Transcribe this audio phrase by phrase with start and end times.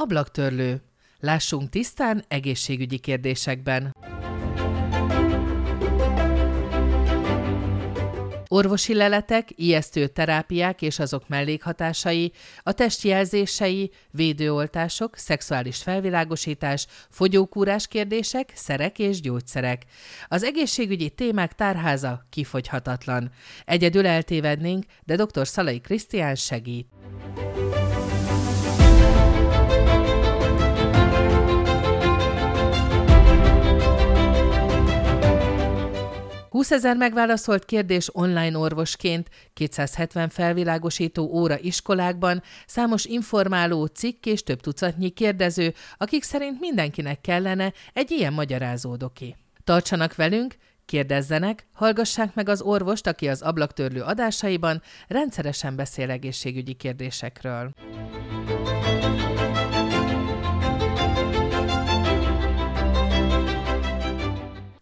[0.00, 0.82] Ablaktörlő.
[1.18, 3.96] Lássunk tisztán egészségügyi kérdésekben.
[8.48, 12.32] Orvosi leletek, ijesztő terápiák és azok mellékhatásai,
[12.62, 19.84] a testjelzései, védőoltások, szexuális felvilágosítás, fogyókúrás kérdések, szerek és gyógyszerek.
[20.28, 23.30] Az egészségügyi témák tárháza kifogyhatatlan.
[23.64, 25.46] Egyedül eltévednénk, de dr.
[25.46, 26.86] Szalai Krisztián segít.
[36.60, 44.60] 20 ezer megválaszolt kérdés online orvosként, 270 felvilágosító óra iskolákban, számos informáló cikk és több
[44.60, 49.36] tucatnyi kérdező, akik szerint mindenkinek kellene egy ilyen magyarázódoki.
[49.64, 57.72] Tartsanak velünk, kérdezzenek, hallgassák meg az orvost, aki az ablaktörlő adásaiban rendszeresen beszél egészségügyi kérdésekről.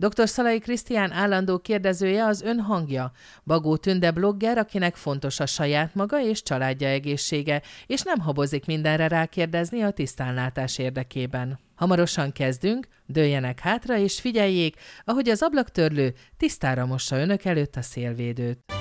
[0.01, 0.29] Dr.
[0.29, 3.13] Szalai Krisztián állandó kérdezője az ön hangja.
[3.45, 9.09] Bagó Tünde blogger, akinek fontos a saját maga és családja egészsége, és nem habozik mindenre
[9.09, 11.59] rákérdezni a tisztánlátás érdekében.
[11.75, 18.78] Hamarosan kezdünk, dőljenek hátra és figyeljék, ahogy az ablaktörlő tisztára mossa önök előtt a szélvédőt.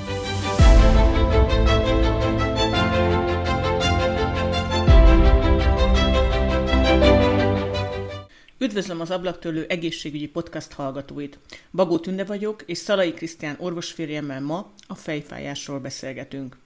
[8.59, 11.39] Üdvözlöm az ablaktörlő egészségügyi podcast hallgatóit.
[11.71, 16.57] Bagó Tünde vagyok, és Szalai Krisztián orvosférjemmel ma a fejfájásról beszélgetünk.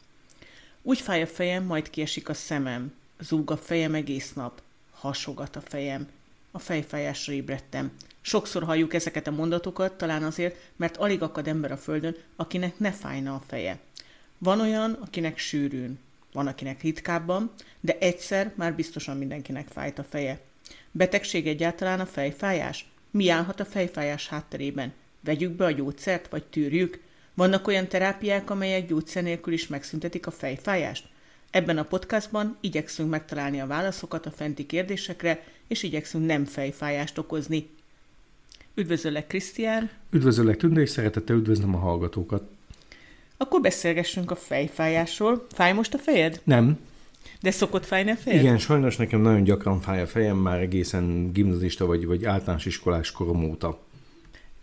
[0.82, 5.62] Úgy fáj a fejem, majd kiesik a szemem, zúg a fejem egész nap, hasogat a
[5.62, 6.08] fejem,
[6.52, 7.92] a fejfájásra ébredtem.
[8.22, 12.92] Sokszor halljuk ezeket a mondatokat, talán azért, mert alig akad ember a földön, akinek ne
[12.92, 13.80] fájna a feje.
[14.38, 16.00] Van olyan, akinek sűrűn,
[16.34, 20.50] van akinek ritkábban, de egyszer már biztosan mindenkinek fájt a feje.
[20.92, 22.92] Betegség egyáltalán a fejfájás?
[23.12, 24.94] Mi állhat a fejfájás hátterében?
[25.24, 27.00] Vegyük be a gyógyszert, vagy tűrjük?
[27.34, 31.08] Vannak olyan terápiák, amelyek gyógyszer nélkül is megszüntetik a fejfájást?
[31.50, 37.70] Ebben a podcastban igyekszünk megtalálni a válaszokat a fenti kérdésekre, és igyekszünk nem fejfájást okozni.
[38.76, 39.90] Üdvözöllek, Krisztián!
[40.10, 42.50] Üdvözöllek, Tünde, és szeretettel üdvözlöm a hallgatókat!
[43.38, 45.46] Akkor beszélgessünk a fejfájásról.
[45.52, 46.42] Fáj most a fejed?
[46.44, 46.80] Nem,
[47.42, 48.42] de szokott fájni a fejed?
[48.42, 53.12] Igen, sajnos nekem nagyon gyakran fáj a fejem, már egészen gimnazista vagy, vagy általános iskolás
[53.12, 53.80] korom óta.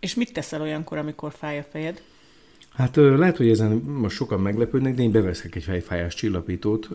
[0.01, 2.03] És mit teszel olyankor, amikor fáj a fejed?
[2.75, 6.89] Hát lehet, hogy ezen most sokan meglepődnek, de én beveszek egy fejfájás csillapítót,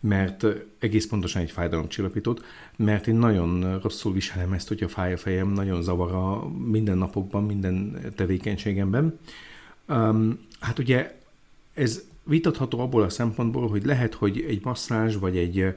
[0.00, 0.46] mert
[0.78, 2.44] egész pontosan egy fájdalomcsillapítót,
[2.76, 7.44] mert én nagyon rosszul viselem ezt, hogyha fáj a fejem, nagyon zavar a minden napokban,
[7.44, 9.18] minden tevékenységemben.
[10.60, 11.18] Hát ugye
[11.74, 15.74] ez vitatható abból a szempontból, hogy lehet, hogy egy masszázs vagy egy,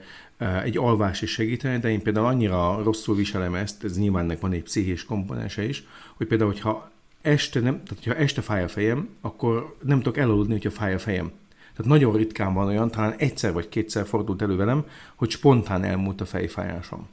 [0.64, 4.64] egy alvás is segítene, de én például annyira rosszul viselem ezt, ez nyilván van egy
[4.64, 5.84] pszichés komponense is,
[6.16, 10.52] hogy például, hogyha este, nem, tehát hogyha este fáj a fejem, akkor nem tudok elaludni,
[10.52, 11.31] hogyha fáj a fejem.
[11.76, 16.22] Tehát nagyon ritkán van olyan, talán egyszer vagy kétszer fordult elő velem, hogy spontán elmúlt
[16.22, 17.08] a fejfájásom.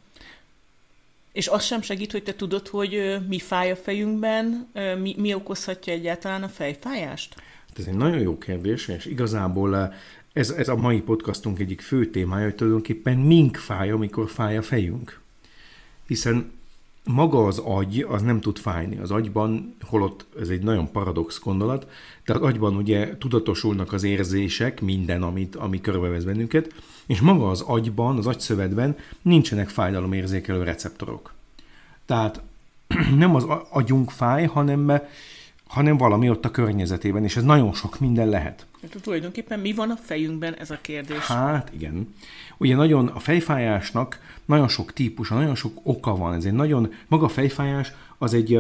[1.33, 4.71] És az sem segít, hogy te tudod, hogy mi fáj a fejünkben,
[5.01, 7.35] mi, mi okozhatja egyáltalán a fejfájást?
[7.81, 9.91] Ez egy nagyon jó kérdés, és igazából eh,
[10.33, 14.63] ez, ez a mai podcastunk egyik fő témája, hogy tulajdonképpen mink fáj, amikor fáj a
[14.63, 15.21] fejünk.
[16.07, 16.51] Hiszen
[17.05, 18.99] maga az agy, az nem tud fájni.
[18.99, 21.87] Az agyban, holott ez egy nagyon paradox gondolat,
[22.25, 26.75] de az agyban ugye tudatosulnak az érzések, minden, amit, ami körbevez bennünket,
[27.07, 31.33] és maga az agyban, az agyszövetben nincsenek fájdalomérzékelő receptorok.
[32.07, 32.43] Tehát
[33.17, 35.01] nem az agyunk fáj, hanem
[35.71, 38.67] hanem valami ott a környezetében, és ez nagyon sok minden lehet.
[38.83, 41.19] Hát tulajdonképpen mi van a fejünkben ez a kérdés?
[41.19, 42.15] Hát igen.
[42.59, 46.35] Ugye nagyon a fejfájásnak nagyon sok típusa, nagyon sok oka van.
[46.35, 48.59] Ez egy nagyon, maga a fejfájás az egy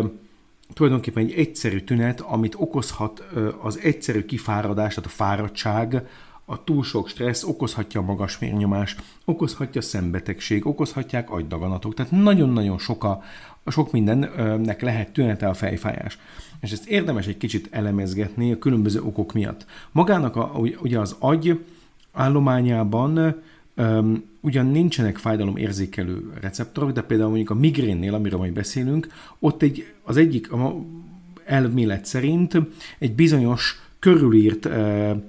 [0.74, 3.24] tulajdonképpen egy egyszerű tünet, amit okozhat
[3.62, 6.02] az egyszerű kifáradás, tehát a fáradtság,
[6.44, 11.94] a túl sok stressz okozhatja a magas vérnyomás, okozhatja szembetegség, okozhatják agydaganatok.
[11.94, 13.22] Tehát nagyon-nagyon sok, a,
[13.66, 16.18] sok mindennek lehet tünete a fejfájás.
[16.60, 19.66] És ezt érdemes egy kicsit elemezgetni a különböző okok miatt.
[19.92, 21.64] Magának a, ugye az agy
[22.12, 23.34] állományában
[23.76, 29.08] um, ugyan nincsenek fájdalomérzékelő receptorok, de például mondjuk a migrénnél, amiről majd beszélünk,
[29.38, 30.74] ott egy, az egyik a
[31.44, 32.56] elmélet szerint
[32.98, 35.22] egy bizonyos körülírt uh,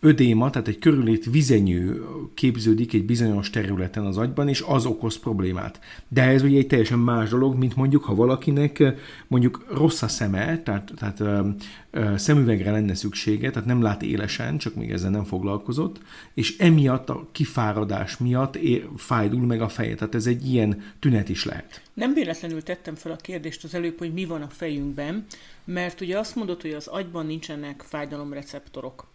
[0.00, 2.04] ödéma, tehát egy körülét vizenyő
[2.34, 5.80] képződik egy bizonyos területen az agyban, és az okoz problémát.
[6.08, 8.82] De ez ugye egy teljesen más dolog, mint mondjuk, ha valakinek
[9.26, 11.48] mondjuk rossz a szeme, tehát, tehát ö,
[11.90, 16.00] ö, szemüvegre lenne szüksége, tehát nem lát élesen, csak még ezzel nem foglalkozott,
[16.34, 19.94] és emiatt a kifáradás miatt é, fájdul meg a feje.
[19.94, 21.82] Tehát ez egy ilyen tünet is lehet.
[21.94, 25.26] Nem véletlenül tettem fel a kérdést az előbb, hogy mi van a fejünkben,
[25.64, 29.06] mert ugye azt mondod, hogy az agyban nincsenek fájdalomreceptorok.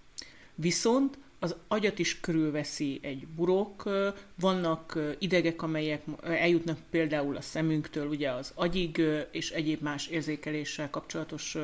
[0.55, 3.89] Viszont az agyat is körülveszi egy burok,
[4.35, 9.01] vannak idegek, amelyek eljutnak például a szemünktől, ugye az agyig,
[9.31, 11.57] és egyéb más érzékeléssel kapcsolatos.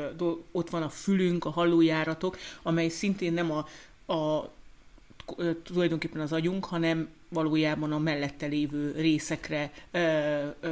[0.52, 3.68] Ott van a fülünk, a hallójáratok, amely szintén nem a,
[4.14, 4.52] a
[5.64, 9.72] tulajdonképpen az agyunk, hanem valójában a mellette lévő részekre,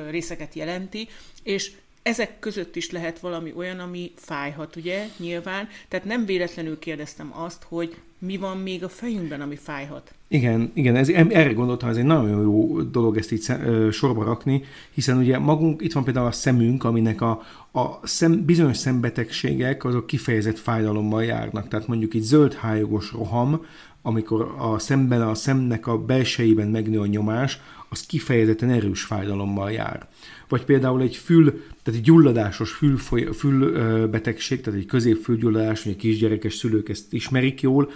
[0.10, 1.08] részeket jelenti,
[1.44, 1.72] és
[2.08, 5.68] ezek között is lehet valami olyan, ami fájhat, ugye, nyilván.
[5.88, 10.14] Tehát nem véletlenül kérdeztem azt, hogy mi van még a fejünkben, ami fájhat.
[10.28, 13.52] Igen, igen, ez, erre gondoltam, ez egy nagyon jó dolog ezt így
[13.92, 18.78] sorba rakni, hiszen ugye magunk, itt van például a szemünk, aminek a, a szem, bizonyos
[18.78, 21.68] szembetegségek azok kifejezett fájdalommal járnak.
[21.68, 23.66] Tehát mondjuk itt zöld hájogos roham,
[24.02, 27.60] amikor a szemben a szemnek a belsejében megnő a nyomás,
[27.90, 30.08] az kifejezetten erős fájdalommal jár.
[30.50, 31.52] Vagy például egy fül,
[31.84, 32.98] tehát egy gyulladásos fül,
[33.34, 37.92] fülbetegség, tehát egy középfülgyulladás, vagy egy kisgyerekes szülők ezt ismerik jól,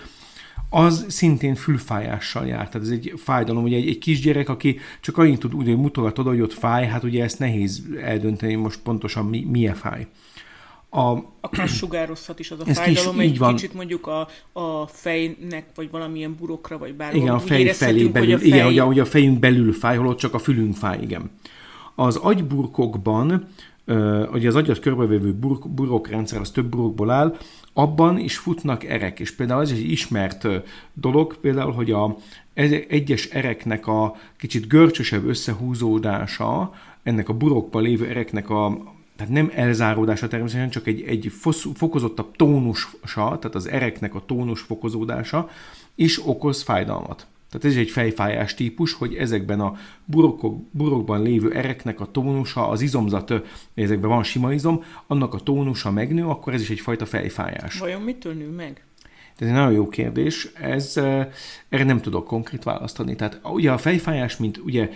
[0.74, 2.70] az szintén fülfájással jár.
[2.70, 6.26] Tehát ez egy fájdalom, ugye egy, egy kisgyerek, aki csak annyit tud úgy, hogy mutogatod,
[6.26, 10.08] hogy ott fáj, hát ugye ezt nehéz eldönteni most pontosan mi, milyen fáj.
[10.90, 13.56] A, Akár sugározhat is az a fájdalom, kis, egy van.
[13.56, 17.20] kicsit mondjuk a, a fejnek, vagy valamilyen burokra, vagy bármi.
[17.20, 18.48] Igen, a fej felé belül, hogy a fej...
[18.48, 21.32] igen, hogy a, hogy a fejünk belül fáj, holott csak a fülünk fáj, igen.
[22.02, 23.48] Az agyburkokban,
[24.34, 27.38] ugye az agyat körbevévő burk, burokrendszer, az több burokból áll,
[27.74, 30.48] abban is futnak erek, és például ez egy ismert
[30.94, 32.18] dolog, például, hogy a
[32.88, 40.28] egyes ereknek a kicsit görcsösebb összehúzódása, ennek a burokban lévő ereknek a tehát nem elzáródása
[40.28, 41.32] természetesen, csak egy, egy
[41.74, 45.50] fokozottabb tónusa, tehát az ereknek a tónus fokozódása
[45.96, 47.28] is okoz fájdalmat.
[47.52, 52.82] Tehát ez egy fejfájás típus, hogy ezekben a burokok, burokban lévő ereknek a tónusa, az
[52.82, 53.34] izomzat,
[53.74, 57.80] ezekben van sima izom, annak a tónusa megnő, akkor ez is egyfajta fejfájás.
[57.80, 58.84] Vajon mitől nő meg?
[59.38, 60.98] Ez egy nagyon jó kérdés, ez,
[61.70, 63.16] erre nem tudok konkrét választ adni.
[63.16, 64.90] Tehát ugye a fejfájás, mint ugye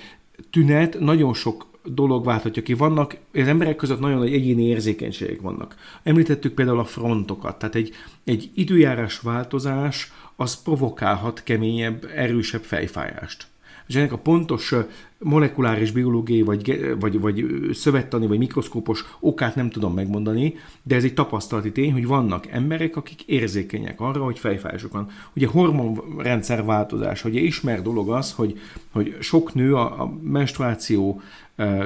[0.49, 2.73] tünet, nagyon sok dolog válthatja ki.
[2.73, 5.75] Vannak, az emberek között nagyon nagy egyéni érzékenységek vannak.
[6.03, 7.93] Említettük például a frontokat, tehát egy,
[8.23, 13.47] egy időjárás változás az provokálhat keményebb, erősebb fejfájást.
[13.87, 14.73] És ennek a pontos
[15.17, 21.13] molekuláris biológiai, vagy, vagy, vagy szövettani, vagy mikroszkópos okát nem tudom megmondani, de ez egy
[21.13, 25.09] tapasztalati tény, hogy vannak emberek, akik érzékenyek arra, hogy fejfájások van.
[25.35, 28.59] Ugye hormonrendszer változás, ugye ismer dolog az, hogy,
[28.91, 31.21] hogy sok nő a, a menstruáció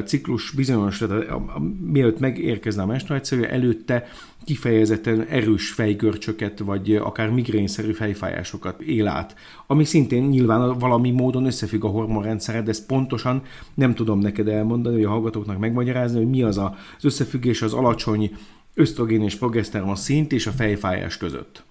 [0.06, 1.60] ciklus bizonyos, tehát a, a, a,
[1.92, 4.08] mielőtt megérkezne a menstruáció, előtte
[4.44, 9.36] kifejezetten erős fejgörcsöket, vagy akár migrénszerű fejfájásokat él át,
[9.68, 13.44] ami szintén nyilván valami módon összefügg a hormonrendszered, de ezt pontosan
[13.74, 18.38] nem tudom neked elmondani, hogy a hallgatóknak megmagyarázni, hogy mi az az összefüggés az alacsony
[18.74, 21.64] ösztrogén és progeszteron szint és a fejfájás között.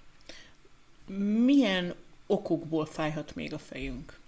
[1.45, 1.93] Milyen
[2.27, 4.18] okokból fájhat még a fejünk?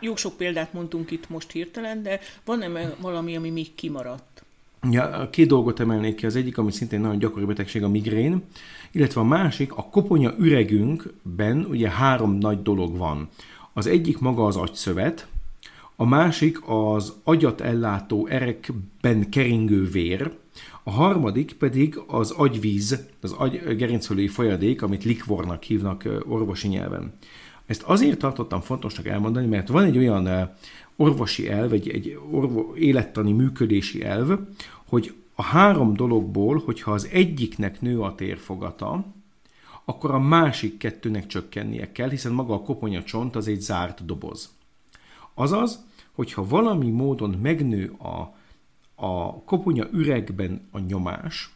[0.00, 4.44] Jó sok példát mondtunk itt most hirtelen, de van-e valami, ami még kimaradt?
[4.90, 6.26] Ja, két dolgot emelnék ki.
[6.26, 8.42] Az egyik, ami szintén nagyon gyakori betegség, a migrén,
[8.90, 13.28] illetve a másik, a koponya üregünkben ugye három nagy dolog van.
[13.72, 15.26] Az egyik maga az agyszövet,
[15.96, 20.32] a másik az agyat ellátó erekben keringő vér,
[20.82, 27.12] a harmadik pedig az agyvíz, az agy gerincölői folyadék, amit likvornak hívnak orvosi nyelven.
[27.66, 30.50] Ezt azért tartottam fontosnak elmondani, mert van egy olyan
[30.96, 34.38] orvosi elv, egy, egy orvo, élettani működési elv,
[34.88, 39.04] hogy a három dologból, hogyha az egyiknek nő a térfogata,
[39.84, 44.54] akkor a másik kettőnek csökkennie kell, hiszen maga a koponya csont az egy zárt doboz.
[45.34, 48.34] Azaz, hogyha valami módon megnő a,
[49.06, 51.55] a koponya üregben a nyomás,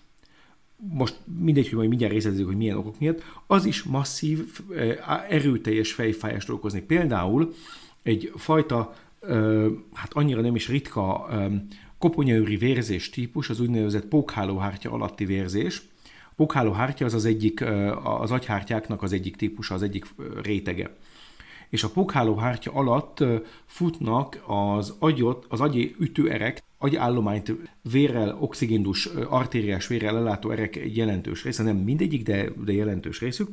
[0.88, 4.60] most mindegy, hogy majd mindjárt részletezzük, hogy milyen okok miatt, az is masszív,
[5.28, 6.80] erőteljes fejfájást okozni.
[6.80, 7.54] Például
[8.02, 8.94] egy fajta,
[9.92, 11.28] hát annyira nem is ritka
[11.98, 15.82] koponyaőri vérzés típus, az úgynevezett pókhálóhártya alatti vérzés.
[16.30, 17.64] A pókhálóhártya az az egyik,
[18.02, 20.06] az agyhártyáknak az egyik típusa, az egyik
[20.42, 20.96] rétege.
[21.68, 23.24] És a pókhálóhártya alatt
[23.66, 31.62] futnak az agyot, az agyi ütőerek, agyállományt vérrel, oxigéndus, artériás vérrel ellátó erek jelentős része,
[31.62, 33.48] nem mindegyik, de, de jelentős részük,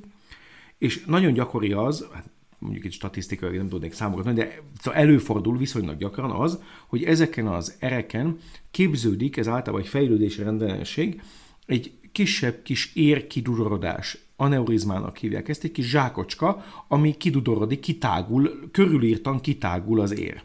[0.78, 2.30] És nagyon gyakori az, hát
[2.60, 7.76] mondjuk egy statisztikai, nem tudnék számokat de szóval előfordul viszonylag gyakran az, hogy ezeken az
[7.80, 8.38] ereken
[8.72, 11.22] képződik, ez általában egy fejlődési rendellenesség,
[11.66, 20.00] egy kisebb kis érkidudorodás, aneurizmának hívják ezt, egy kis zsákocska, ami kidudorodik, kitágul, körülírtan kitágul
[20.00, 20.42] az ér.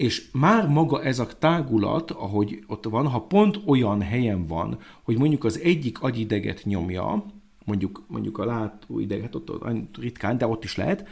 [0.00, 5.18] És már maga ez a tágulat, ahogy ott van, ha pont olyan helyen van, hogy
[5.18, 7.24] mondjuk az egyik agyideget nyomja,
[7.64, 11.08] mondjuk, mondjuk a látóideget ott, ott ritkán, de ott is lehet,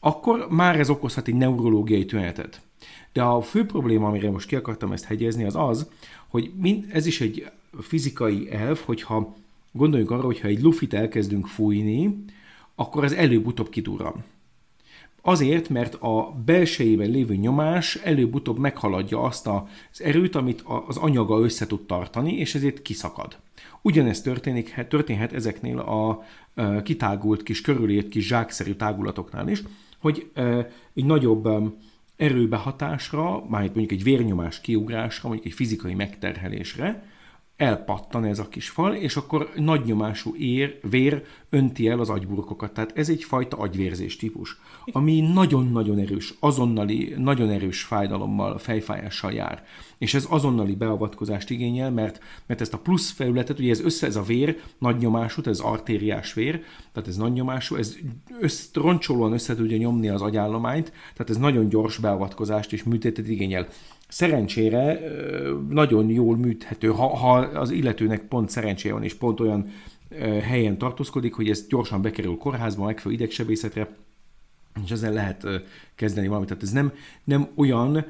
[0.00, 2.60] akkor már ez okozhat egy neurológiai tünetet.
[3.12, 5.88] De a fő probléma, amire most ki akartam ezt hegyezni, az az,
[6.28, 9.36] hogy mind, ez is egy fizikai elv, hogyha
[9.72, 12.24] gondoljunk arra, hogyha egy lufit elkezdünk fújni,
[12.74, 14.24] akkor az előbb-utóbb kidurran.
[15.24, 21.66] Azért, mert a belsejében lévő nyomás előbb-utóbb meghaladja azt az erőt, amit az anyaga össze
[21.66, 23.36] tud tartani, és ezért kiszakad.
[23.82, 26.24] Ugyanezt történik, történhet ezeknél a
[26.82, 29.62] kitágult kis körülért kis zsákszerű tágulatoknál is,
[29.98, 30.30] hogy
[30.94, 31.48] egy nagyobb
[32.16, 37.04] erőbehatásra, már mondjuk egy vérnyomás kiugrásra, mondjuk egy fizikai megterhelésre,
[37.56, 42.72] elpattan ez a kis fal, és akkor nagy nyomású ér, vér önti el az agyburkokat.
[42.72, 44.60] Tehát ez egyfajta agyvérzés típus,
[44.92, 49.64] ami nagyon-nagyon erős, azonnali, nagyon erős fájdalommal, fejfájással jár.
[49.98, 54.16] És ez azonnali beavatkozást igényel, mert, mert ezt a plusz felületet, ugye ez össze, ez
[54.16, 57.96] a vér, nagy nyomású, ez artériás vér, tehát ez nagy nyomású, ez
[58.40, 63.68] össz, roncsolóan össze tudja nyomni az agyállományt, tehát ez nagyon gyors beavatkozást és műtétet igényel
[64.12, 65.00] szerencsére
[65.68, 69.70] nagyon jól műthető, ha, ha az illetőnek pont szerencséje van, és pont olyan
[70.42, 73.88] helyen tartózkodik, hogy ez gyorsan bekerül kórházba, megfelelő idegsebészetre,
[74.84, 75.46] és ezzel lehet
[75.94, 76.48] kezdeni valamit.
[76.48, 76.92] Tehát ez nem,
[77.24, 78.04] nem olyan,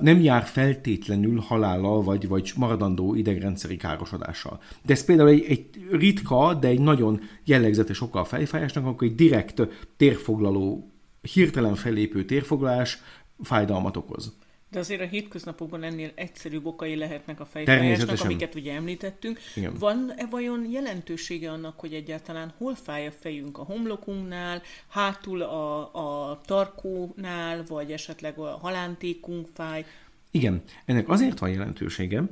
[0.00, 4.60] nem jár feltétlenül halállal, vagy, vagy maradandó idegrendszeri károsodással.
[4.82, 9.14] De ez például egy, egy ritka, de egy nagyon jellegzetes oka a fejfájásnak, akkor egy
[9.14, 10.90] direkt térfoglaló,
[11.32, 13.02] hirtelen felépő térfoglalás
[13.42, 14.38] fájdalmat okoz.
[14.70, 19.38] De azért a hétköznapokban ennél egyszerűbb okai lehetnek a fejfájásnak, amiket ugye említettünk.
[19.54, 19.72] Igen.
[19.78, 23.58] Van-e vajon jelentősége annak, hogy egyáltalán hol fáj a fejünk?
[23.58, 25.94] A homlokunknál, hátul a,
[26.30, 29.84] a tarkónál, vagy esetleg a halántékunk fáj?
[30.30, 32.22] Igen, ennek azért van jelentősége,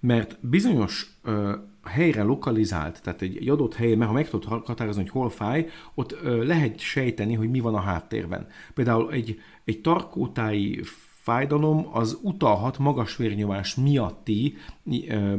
[0.00, 5.02] mert bizonyos ö, helyre lokalizált, tehát egy, egy adott helyen, mert ha meg tudod határozni,
[5.02, 8.46] hogy hol fáj, ott ö, lehet sejteni, hogy mi van a háttérben.
[8.74, 10.80] Például egy, egy tarkótáji
[11.22, 14.56] fájdalom az utalhat magas vérnyomás miatti
[15.08, 15.34] ö,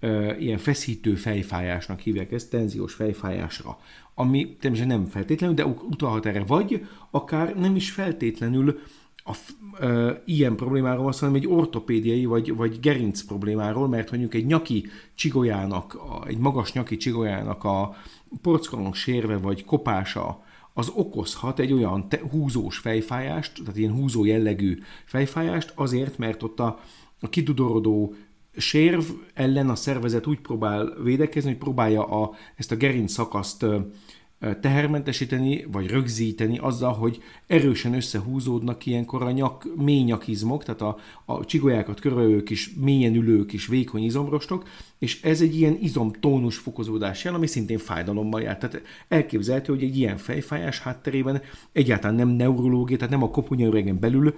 [0.00, 3.78] ö, ilyen feszítő fejfájásnak hívják ezt, tenziós fejfájásra,
[4.14, 8.78] ami természetesen nem feltétlenül, de utalhat erre, vagy akár nem is feltétlenül
[9.24, 9.36] a,
[9.78, 14.86] ö, ilyen problémáról van hanem egy ortopédiai vagy, vagy gerinc problémáról, mert mondjuk egy nyaki
[15.14, 17.96] csigolyának, egy magas nyaki csigolyának a
[18.42, 20.43] porckorong sérve vagy kopása
[20.74, 26.60] az okozhat egy olyan te- húzós fejfájást, tehát ilyen húzó jellegű fejfájást, azért, mert ott
[26.60, 26.80] a,
[27.20, 28.14] a kidudorodó
[28.56, 29.04] sérv
[29.34, 33.66] ellen a szervezet úgy próbál védekezni, hogy próbálja a, ezt a gerinc szakaszt
[34.60, 41.44] tehermentesíteni, vagy rögzíteni azzal, hogy erősen összehúzódnak ilyenkor a nyak, mély nyakizmok, tehát a, a
[41.44, 47.34] csigolyákat körülbelül kis mélyen ülő kis vékony izomrostok, és ez egy ilyen izomtónus fokozódás jel,
[47.34, 48.58] ami szintén fájdalommal jár.
[48.58, 54.34] Tehát elképzelhető, hogy egy ilyen fejfájás hátterében egyáltalán nem neurológia, tehát nem a koponyaüregen belül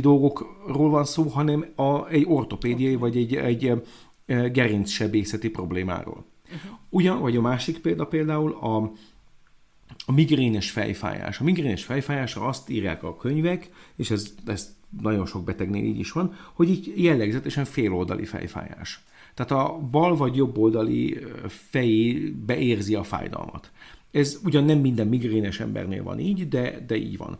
[0.00, 3.72] dolgokról van szó, hanem a, egy ortopédiai vagy egy, egy,
[4.26, 6.24] egy gerincsebészeti problémáról.
[6.44, 6.78] Uh-huh.
[6.88, 8.92] Ugyan, vagy a másik példa például a,
[10.06, 11.40] a migrénes fejfájás.
[11.40, 16.12] A migrénes fejfájásra azt írják a könyvek, és ez, ez nagyon sok betegnél így is
[16.12, 19.00] van, hogy így jellegzetesen féloldali fejfájás.
[19.34, 23.70] Tehát a bal vagy jobb oldali fejébe érzi a fájdalmat.
[24.10, 27.38] Ez ugyan nem minden migrénes embernél van így, de, de így van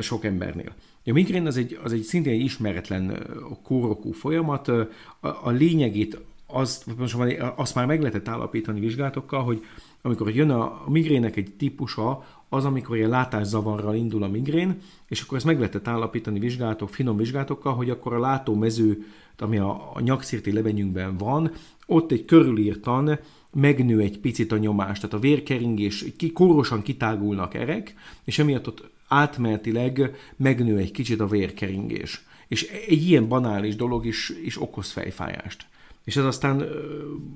[0.00, 0.74] sok embernél.
[1.06, 3.26] A migrén az egy, az egy szintén egy ismeretlen
[3.62, 4.68] kórokú folyamat.
[4.68, 4.88] A,
[5.20, 7.16] a lényegét azt, most
[7.56, 9.64] azt már meg lehetett állapítani vizsgálatokkal, hogy
[10.06, 15.36] amikor jön a, migrének egy típusa, az, amikor ilyen látászavarral indul a migrén, és akkor
[15.36, 19.06] ezt meg lehetett állapítani vizsgálatok, finom vizsgálatokkal, hogy akkor a látómező,
[19.38, 21.52] ami a, a nyakszirti levenyünkben van,
[21.86, 23.18] ott egy körülírtan
[23.52, 27.94] megnő egy picit a nyomás, tehát a vérkeringés, ki, kórosan kitágulnak erek,
[28.24, 32.24] és emiatt ott átmenetileg megnő egy kicsit a vérkeringés.
[32.48, 35.66] És egy ilyen banális dolog is, is okoz fejfájást
[36.04, 36.64] és ez aztán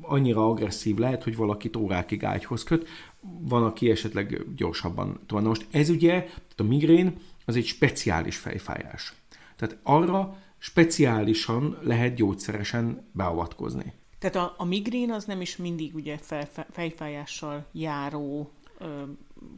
[0.02, 2.88] annyira agresszív lehet, hogy valakit órákig ágyhoz köt,
[3.20, 5.44] van, aki esetleg gyorsabban tovább.
[5.44, 9.12] most ez ugye, tehát a migrén, az egy speciális fejfájás.
[9.56, 13.92] Tehát arra speciálisan lehet gyógyszeresen beavatkozni.
[14.18, 19.02] Tehát a, a migrén az nem is mindig ugye fel, fejfájással járó ö,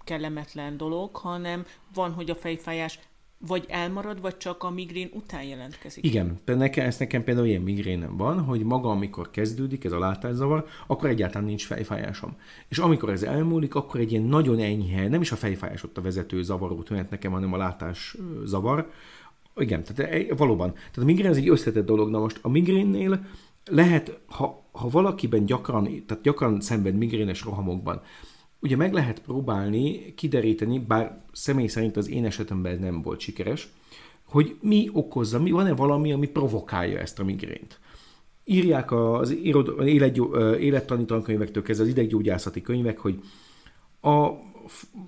[0.05, 1.64] kellemetlen dolog, hanem
[1.95, 2.99] van, hogy a fejfájás
[3.47, 6.04] vagy elmarad, vagy csak a migrén után jelentkezik.
[6.04, 10.66] Igen, nekem, ez nekem például ilyen migrénem van, hogy maga, amikor kezdődik ez a látászavar,
[10.87, 12.37] akkor egyáltalán nincs fejfájásom.
[12.68, 16.02] És amikor ez elmúlik, akkor egy ilyen nagyon enyhe, nem is a fejfájás ott a
[16.02, 18.90] vezető zavaró tünet nekem, hanem a látás zavar.
[19.56, 20.73] Igen, tehát e, valóban.
[20.73, 22.11] Tehát a migrén ez egy összetett dolog.
[22.11, 23.26] Na most a migrénnél
[23.64, 28.02] lehet, ha, ha valakiben gyakran, tehát gyakran szenved migrénes rohamokban,
[28.61, 33.69] ugye meg lehet próbálni kideríteni, bár személy szerint az én esetemben nem volt sikeres,
[34.25, 37.79] hogy mi okozza, mi van-e valami, ami provokálja ezt a migrént.
[38.45, 39.31] Írják az
[40.59, 43.21] élettani tankönyvektől kezdve az ideggyógyászati könyvek, hogy
[44.00, 44.29] a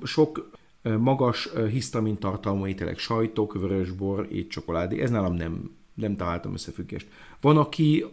[0.03, 0.51] sok
[0.99, 7.09] magas hisztamin tartalmú ételek, sajtok, vörösbor, étcsokoládé, ez nálam nem, nem találtam összefüggést.
[7.41, 8.05] Van, aki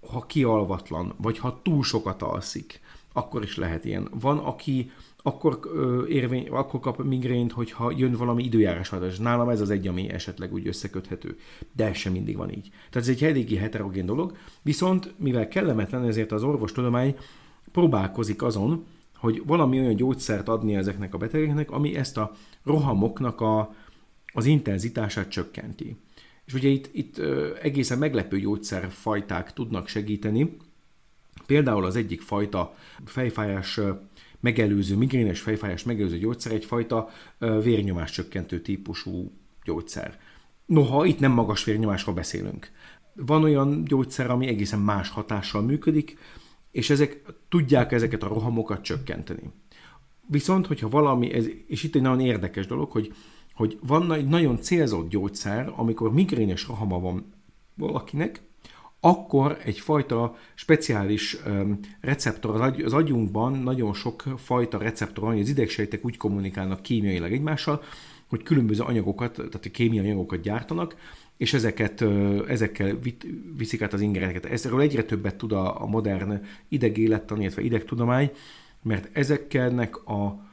[0.00, 2.80] ha kialvatlan, vagy ha túl sokat alszik,
[3.12, 4.08] akkor is lehet ilyen.
[4.20, 4.90] Van, aki
[5.22, 9.18] akkor, ö, érvény, akkor kap migrént, hogyha jön valami időjárás változás.
[9.18, 11.38] Nálam ez az egy, ami esetleg úgy összeköthető.
[11.76, 12.70] De ez sem mindig van így.
[12.90, 17.16] Tehát ez egy eléggé heterogén dolog, viszont mivel kellemetlen, ezért az orvostudomány
[17.72, 18.84] próbálkozik azon,
[19.16, 22.32] hogy valami olyan gyógyszert adni ezeknek a betegeknek, ami ezt a
[22.64, 23.74] rohamoknak a,
[24.32, 25.96] az intenzitását csökkenti.
[26.44, 27.18] És ugye itt, itt
[27.62, 30.56] egészen meglepő gyógyszerfajták tudnak segíteni,
[31.52, 33.80] Például az egyik fajta fejfájás
[34.40, 39.32] megelőző, migrénes fejfájás megelőző gyógyszer egyfajta vérnyomás csökkentő típusú
[39.64, 40.18] gyógyszer.
[40.66, 42.70] Noha itt nem magas vérnyomásról beszélünk.
[43.14, 46.18] Van olyan gyógyszer, ami egészen más hatással működik,
[46.70, 49.52] és ezek tudják ezeket a rohamokat csökkenteni.
[50.26, 53.14] Viszont, hogyha valami, ez, és itt egy nagyon érdekes dolog, hogy,
[53.54, 57.32] hogy van egy nagyon célzott gyógyszer, amikor migrénes rohama van
[57.74, 58.42] valakinek,
[59.04, 61.36] akkor egyfajta speciális
[62.00, 67.82] receptor, az agyunkban nagyon sok fajta receptor van, hogy az idegsejtek úgy kommunikálnak kémiailag egymással,
[68.28, 70.96] hogy különböző anyagokat, tehát kémiai anyagokat gyártanak,
[71.36, 72.04] és ezeket,
[72.48, 72.98] ezekkel
[73.56, 74.44] viszik át az ingereket.
[74.44, 78.30] Ezről egyre többet tud a, modern idegélettan, illetve idegtudomány,
[78.82, 80.50] mert ezeknek a,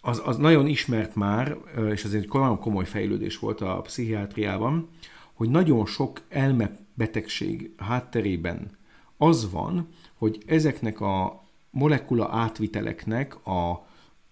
[0.00, 1.56] az, az nagyon ismert már,
[1.92, 4.88] és ez egy komoly fejlődés volt a pszichiátriában,
[5.32, 8.70] hogy nagyon sok elme betegség hátterében
[9.16, 13.86] az van, hogy ezeknek a molekula átviteleknek a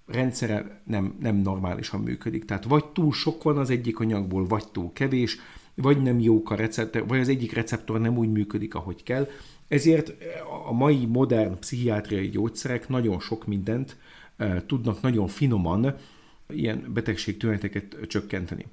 [0.06, 2.44] rendszere nem, nem normálisan működik.
[2.44, 5.38] Tehát vagy túl sok van az egyik anyagból, vagy túl kevés,
[5.74, 9.28] vagy nem jók a receptor, vagy az egyik receptor nem úgy működik, ahogy kell.
[9.68, 10.12] Ezért
[10.68, 13.96] a mai modern pszichiátriai gyógyszerek nagyon sok mindent
[14.36, 15.96] e, tudnak nagyon finoman
[16.48, 18.66] ilyen betegségtüneteket csökkenteni.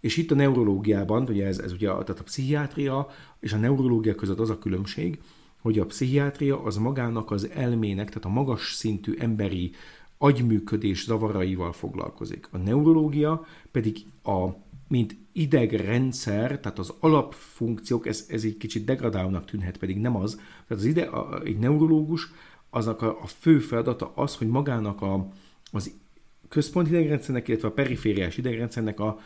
[0.00, 3.08] És itt a neurológiában, ugye ez, ez ugye tehát a pszichiátria
[3.40, 5.20] és a neurológia között az a különbség,
[5.60, 9.72] hogy a pszichiátria az magának az elmének, tehát a magas szintű emberi
[10.18, 12.48] agyműködés zavaraival foglalkozik.
[12.50, 14.48] A neurológia pedig a
[14.88, 20.34] mint idegrendszer, tehát az alapfunkciók, ez, ez egy kicsit degradálónak tűnhet, pedig nem az.
[20.34, 22.30] Tehát az ide, a, egy neurológus,
[22.70, 25.28] aznak a, a fő feladata az, hogy magának a,
[25.72, 25.92] az
[26.48, 29.20] központi idegrendszernek, illetve a perifériás idegrendszernek a,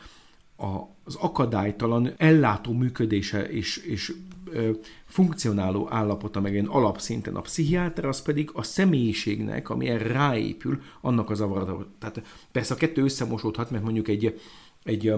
[1.05, 4.15] az akadálytalan ellátó működése és, és
[4.51, 4.71] ö,
[5.05, 7.35] funkcionáló állapota meg egy alapszinten.
[7.35, 11.87] A pszichiáter az pedig a személyiségnek, ami erre ráépül, annak a zavarata.
[11.99, 14.41] Tehát persze a kettő összemosódhat, mert mondjuk egy,
[14.85, 15.15] egy,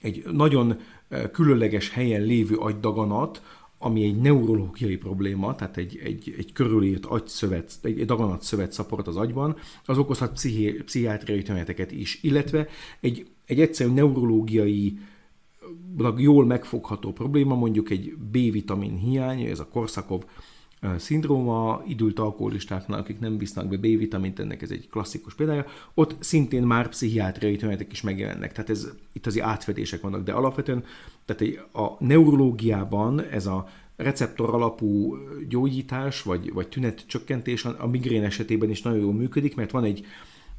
[0.00, 0.80] egy nagyon
[1.32, 3.42] különleges helyen lévő agydaganat,
[3.78, 9.16] ami egy neurológiai probléma, tehát egy, egy, egy körülírt agyszövet, egy, egy daganatszövet szaport az
[9.16, 12.68] agyban, az okozhat pszichi, pszichiátriai tüneteket is, illetve
[13.00, 14.98] egy, egy egyszerű neurológiai
[16.16, 20.24] jól megfogható probléma, mondjuk egy B-vitamin hiány, ez a Korszakov
[20.96, 26.62] szindróma, idült alkoholistáknál, akik nem visznak be B-vitamint, ennek ez egy klasszikus példája, ott szintén
[26.62, 30.84] már pszichiátriai tünetek is megjelennek, tehát ez, itt azért átfedések vannak, de alapvetően
[31.24, 35.16] tehát a neurológiában ez a receptor alapú
[35.48, 40.06] gyógyítás, vagy, vagy tünetcsökkentés a migrén esetében is nagyon jól működik, mert van egy,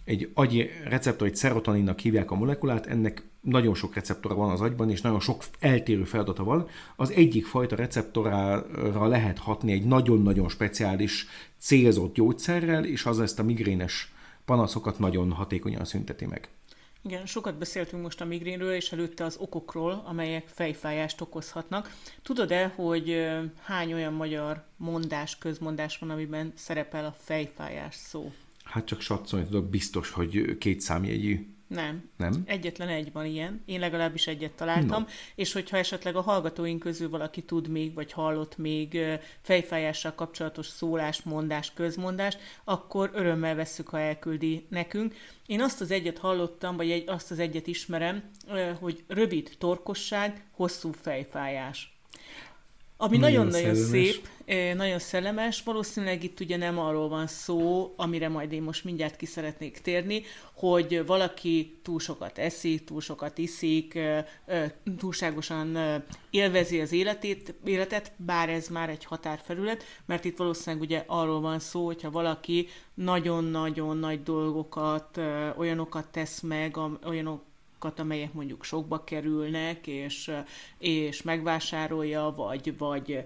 [0.10, 4.90] egy agyi receptor, egy szerotoninnak hívják a molekulát, ennek nagyon sok receptora van az agyban,
[4.90, 6.68] és nagyon sok eltérő feladata van.
[6.96, 13.44] Az egyik fajta receptorára lehet hatni egy nagyon-nagyon speciális célzott gyógyszerrel, és az ezt a
[13.44, 14.14] migrénes
[14.46, 16.50] panaszokat nagyon hatékonyan szünteti meg.
[17.02, 21.96] Igen, sokat beszéltünk most a migrénről, és előtte az okokról, amelyek fejfájást okozhatnak.
[22.22, 23.28] Tudod-e, hogy
[23.62, 28.32] hány olyan magyar mondás, közmondás van, amiben szerepel a fejfájás szó?
[28.70, 31.48] Hát csak satszolni tudok, biztos, hogy két számjegyű.
[31.70, 32.10] Nem.
[32.18, 32.44] Nem?
[32.46, 33.62] Egyetlen egy van ilyen.
[33.66, 35.02] Én legalábbis egyet találtam.
[35.02, 35.08] No.
[35.36, 39.00] És hogyha esetleg a hallgatóink közül valaki tud még, vagy hallott még
[39.42, 45.16] fejfájással kapcsolatos szólás, mondás, közmondást, akkor örömmel vesszük, ha elküldi nekünk.
[45.46, 48.24] Én azt az egyet hallottam, vagy egy, azt az egyet ismerem,
[48.80, 51.99] hogy rövid torkosság, hosszú fejfájás.
[53.02, 54.28] Ami nagyon-nagyon szép,
[54.76, 59.26] nagyon szellemes, valószínűleg itt ugye nem arról van szó, amire majd én most mindjárt ki
[59.26, 64.00] szeretnék térni, hogy valaki túl sokat eszik, túl sokat iszik,
[64.98, 65.78] túlságosan
[66.30, 71.60] élvezi az életét, életet, bár ez már egy határfelület, mert itt valószínűleg ugye arról van
[71.60, 75.20] szó, hogyha valaki nagyon-nagyon nagy dolgokat,
[75.58, 77.48] olyanokat tesz meg, olyanok
[77.84, 80.32] amelyek mondjuk sokba kerülnek, és,
[80.78, 83.24] és megvásárolja, vagy, vagy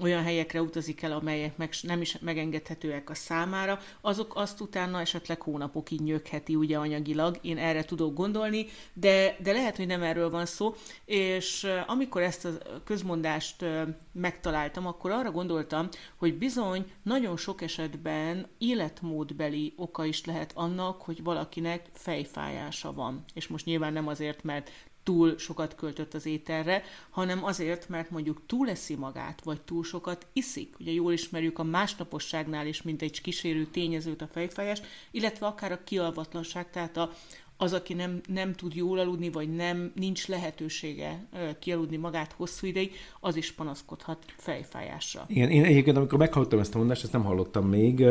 [0.00, 5.42] olyan helyekre utazik el, amelyek meg nem is megengedhetőek a számára, azok azt utána esetleg
[5.42, 10.46] hónapokig nyögheti ugye anyagilag, én erre tudok gondolni, de, de lehet, hogy nem erről van
[10.46, 12.50] szó, és amikor ezt a
[12.84, 13.64] közmondást
[14.12, 21.22] megtaláltam, akkor arra gondoltam, hogy bizony nagyon sok esetben életmódbeli oka is lehet annak, hogy
[21.22, 23.24] valakinek fejfájása van.
[23.34, 24.70] És most nyilván nem azért, mert
[25.02, 30.26] túl sokat költött az ételre, hanem azért, mert mondjuk túl eszi magát, vagy túl sokat
[30.32, 30.74] iszik.
[30.80, 35.84] Ugye jól ismerjük a másnaposságnál is, mint egy kísérő tényezőt a fejfájás, illetve akár a
[35.84, 37.12] kialvatlanság, tehát a,
[37.56, 41.24] az, aki nem, nem tud jól aludni, vagy nem nincs lehetősége
[41.58, 45.24] kialudni magát hosszú ideig, az is panaszkodhat fejfájásra.
[45.28, 48.04] Igen, én egyébként, amikor meghallottam ezt a mondást, ezt nem hallottam még,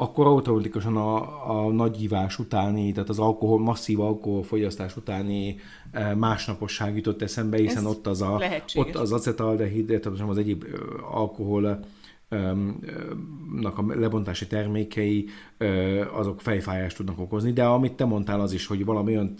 [0.00, 5.56] akkor automatikusan a, a nagy ívás utáni, tehát az alkohol, masszív alkoholfogyasztás utáni
[5.92, 8.42] e, másnaposság jutott eszembe, hiszen Ez ott az, a,
[8.74, 10.64] ott az acetaldehid, tehát az egyéb
[11.10, 11.84] alkohol
[13.60, 15.28] nak a lebontási termékei
[16.12, 19.34] azok fejfájást tudnak okozni, de amit te mondtál az is, hogy valami olyan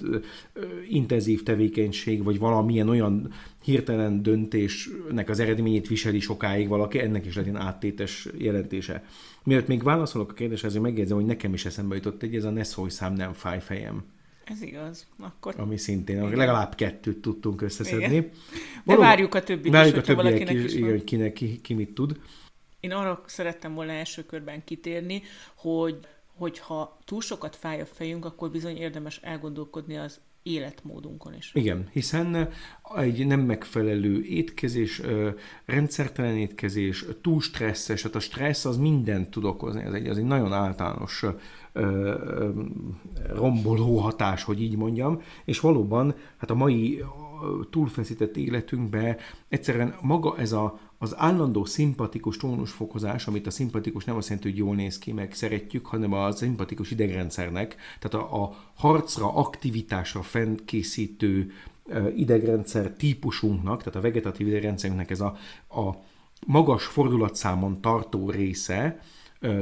[0.89, 3.31] intenzív tevékenység, vagy valamilyen olyan
[3.69, 9.05] hirtelen döntésnek az eredményét viseli sokáig valaki, ennek is legyen áttétes jelentése.
[9.43, 12.51] Mielőtt még válaszolok a kérdésre, ezért megjegyzem, hogy nekem is eszembe jutott egy, ez a
[12.51, 14.05] ne szólj szám, nem fáj fejem.
[14.45, 15.07] Ez igaz.
[15.21, 15.55] Akkor...
[15.57, 16.37] Ami szintén, igen.
[16.37, 18.17] legalább kettőt tudtunk összeszedni.
[18.17, 18.31] Igen.
[18.85, 21.75] De várjuk a többit várjuk is, a többiek is, is igen, hogy kinek, ki, ki
[21.75, 22.21] mit tud.
[22.81, 25.23] Én arra szerettem volna első körben kitérni,
[25.55, 25.99] hogy
[26.35, 31.51] hogyha túl sokat fáj a fejünk, akkor bizony érdemes elgondolkodni az életmódunkon is.
[31.55, 32.49] Igen, hiszen
[32.97, 35.03] egy nem megfelelő étkezés,
[35.65, 40.25] rendszertelen étkezés, túl stresszes, tehát a stressz az mindent tud okozni, ez egy, az egy
[40.25, 41.25] nagyon általános
[43.29, 47.05] romboló hatás, hogy így mondjam, és valóban hát a mai
[47.71, 49.17] túlfeszített életünkbe
[49.49, 54.59] egyszerűen maga ez a, az állandó szimpatikus tónusfokozás, amit a szimpatikus nem azt jelenti, hogy
[54.59, 61.53] jól néz ki, meg szeretjük, hanem a szimpatikus idegrendszernek, tehát a, a harcra, aktivitásra fennkészítő
[62.17, 65.37] idegrendszer típusunknak, tehát a vegetatív idegrendszerünknek ez a,
[65.69, 65.97] a
[66.47, 69.01] magas fordulatszámon tartó része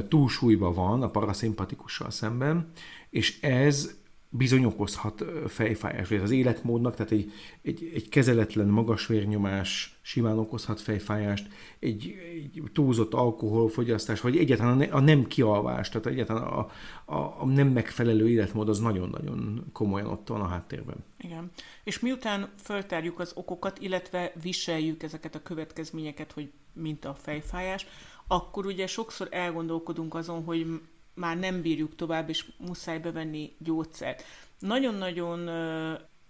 [0.09, 2.71] túlsúlyban van a paraszimpatikussal szemben,
[3.11, 3.97] és ez
[4.37, 10.81] bizony okozhat fejfájást, vagy az életmódnak, tehát egy, egy, egy kezeletlen magas vérnyomás simán okozhat
[10.81, 16.71] fejfájást, egy, egy túlzott alkoholfogyasztás, vagy egyáltalán a, nem kialvás, tehát egyáltalán a,
[17.05, 20.97] a, a nem megfelelő életmód az nagyon-nagyon komolyan ott van a háttérben.
[21.19, 21.51] Igen.
[21.85, 27.87] És miután föltárjuk az okokat, illetve viseljük ezeket a következményeket, hogy mint a fejfájás,
[28.27, 30.81] akkor ugye sokszor elgondolkodunk azon, hogy
[31.17, 34.25] már nem bírjuk tovább, és muszáj bevenni gyógyszert.
[34.59, 35.49] Nagyon-nagyon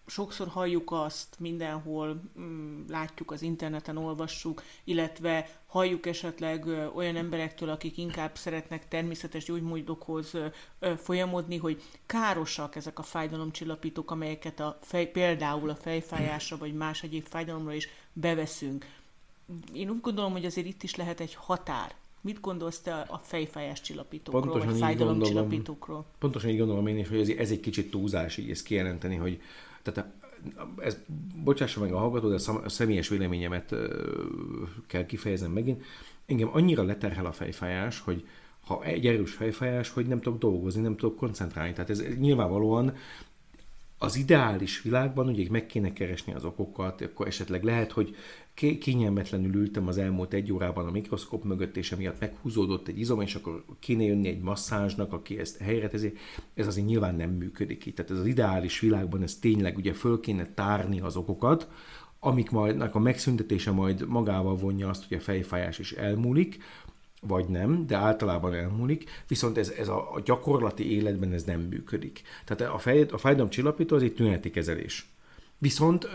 [0.07, 7.99] sokszor halljuk azt mindenhol, mm, látjuk az interneten, olvassuk, illetve halljuk esetleg olyan emberektől, akik
[7.99, 10.35] inkább szeretnek természetes gyógymódokhoz
[10.96, 17.27] folyamodni, hogy károsak ezek a fájdalomcsillapítók, amelyeket a fej, például a fejfájásra vagy más egyéb
[17.27, 18.87] fájdalomra is beveszünk.
[19.72, 21.94] Én úgy gondolom, hogy azért itt is lehet egy határ
[22.27, 26.05] Mit gondolsz te a fejfájás csillapítókról, pontosan vagy fájdalom csillapítókról?
[26.19, 29.41] Pontosan így gondolom én is, hogy ez, ez egy kicsit túlzás így ezt kijelenteni, hogy
[29.83, 30.12] tehát
[30.79, 30.99] ez,
[31.45, 32.35] bocsássa meg a hallgató, de
[32.65, 33.75] a személyes véleményemet
[34.87, 35.85] kell kifejezem megint.
[36.27, 38.27] Engem annyira leterhel a fejfájás, hogy
[38.61, 41.73] ha egy erős fejfájás, hogy nem tudok dolgozni, nem tudok koncentrálni.
[41.73, 42.95] Tehát ez nyilvánvalóan
[43.98, 48.16] az ideális világban ugye meg kéne keresni az okokat, akkor esetleg lehet, hogy
[48.54, 53.35] kényelmetlenül ültem az elmúlt egy órában a mikroszkóp mögött, és emiatt meghúzódott egy izom, és
[53.35, 56.12] akkor kéne jönni egy masszázsnak, aki ezt helyre teszi.
[56.54, 57.94] Ez azért nyilván nem működik így.
[57.94, 61.68] Tehát ez az ideális világban ez tényleg ugye föl kéne tárni az okokat,
[62.20, 66.59] amik majd a megszüntetése majd magával vonja azt, hogy a fejfájás is elmúlik,
[67.27, 72.23] vagy nem, de általában elmúlik, viszont ez, ez a, a gyakorlati életben ez nem működik.
[72.45, 75.07] Tehát a, fej, a fájdalomcsillapító az egy tüneti kezelés.
[75.59, 76.09] Viszont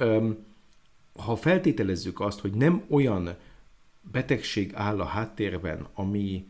[1.16, 3.36] ha feltételezzük azt, hogy nem olyan
[4.12, 6.46] betegség áll a háttérben, ami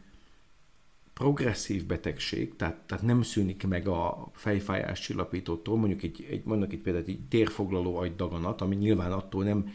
[1.13, 6.80] progresszív betegség, tehát, tehát nem szűnik meg a fejfájás csillapítótól, mondjuk egy, egy, mondjuk egy
[6.80, 9.69] például egy térfoglaló agydaganat, ami nyilván attól nem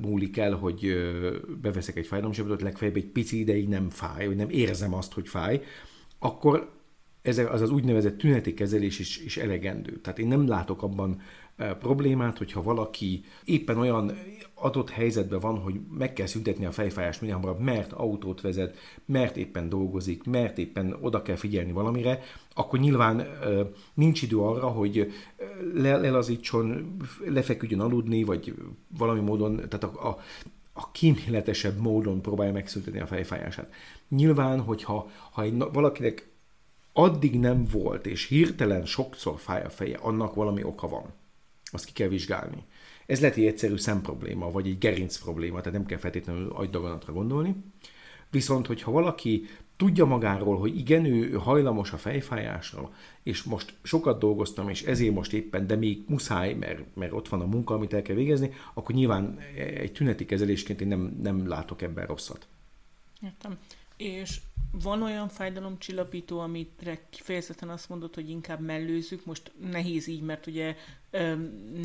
[0.00, 0.94] múlik el, hogy
[1.60, 5.62] beveszek egy fájdalomcsillapítót, legfeljebb egy pici ideig nem fáj, vagy nem érzem azt, hogy fáj,
[6.18, 6.70] akkor
[7.22, 10.00] ez az az úgynevezett tüneti kezelés is, is elegendő.
[10.00, 11.20] Tehát én nem látok abban
[11.78, 14.18] problémát, hogyha valaki éppen olyan
[14.54, 19.36] adott helyzetben van, hogy meg kell szüntetni a fejfájást minél hamarabb, mert autót vezet, mert
[19.36, 22.20] éppen dolgozik, mert éppen oda kell figyelni valamire,
[22.54, 23.26] akkor nyilván
[23.94, 25.12] nincs idő arra, hogy
[25.74, 28.54] lelazítson, lefeküdjön aludni, vagy
[28.98, 30.18] valami módon, tehát a, a,
[30.72, 33.72] a kíméletesebb módon próbálja megszüntetni a fejfájását.
[34.08, 36.28] Nyilván, hogyha ha egy, valakinek
[36.92, 41.12] addig nem volt, és hirtelen sokszor fáj a feje, annak valami oka van.
[41.70, 42.64] Azt ki kell vizsgálni.
[43.06, 47.56] Ez lehet egy egyszerű szemprobléma, vagy egy gerinc probléma, tehát nem kell feltétlenül agydaganatra gondolni.
[48.30, 54.68] Viszont, hogyha valaki tudja magáról, hogy igen, ő hajlamos a fejfájásra, és most sokat dolgoztam,
[54.68, 58.02] és ezért most éppen, de még muszáj, mert, mert ott van a munka, amit el
[58.02, 62.46] kell végezni, akkor nyilván egy tüneti kezelésként én nem, nem látok ebben rosszat.
[63.22, 63.58] Értem.
[63.98, 64.40] És
[64.72, 70.76] van olyan fájdalomcsillapító, amire kifejezetten azt mondod, hogy inkább mellőzzük, most nehéz így, mert ugye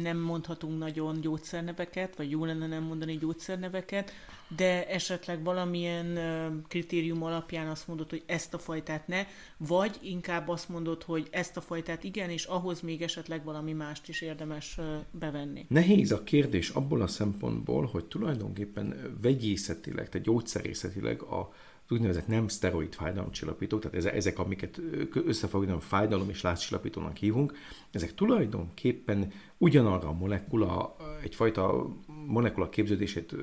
[0.02, 4.12] nem mondhatunk nagyon gyógyszerneveket, vagy jó lenne nem mondani gyógyszerneveket,
[4.56, 6.20] de esetleg valamilyen
[6.68, 9.26] kritérium alapján azt mondod, hogy ezt a fajtát ne,
[9.58, 14.10] vagy inkább azt mondod, hogy ezt a fajtát igen, és ahhoz még esetleg valami mást
[14.10, 14.80] is érdemes
[15.12, 15.66] bevenni.
[15.70, 21.54] Nehéz a kérdés abból a szempontból, hogy tulajdonképpen vegyészetileg, tehát gyógyszerészetileg a
[21.90, 24.82] úgynevezett nem szteroid fájdalomcsillapítók, tehát ezek, amiket
[25.14, 27.54] összefoglalom fájdalom és látcsillapítónak hívunk,
[27.92, 31.88] ezek tulajdonképpen ugyanarra a molekula, egyfajta
[32.28, 33.36] molekula képződését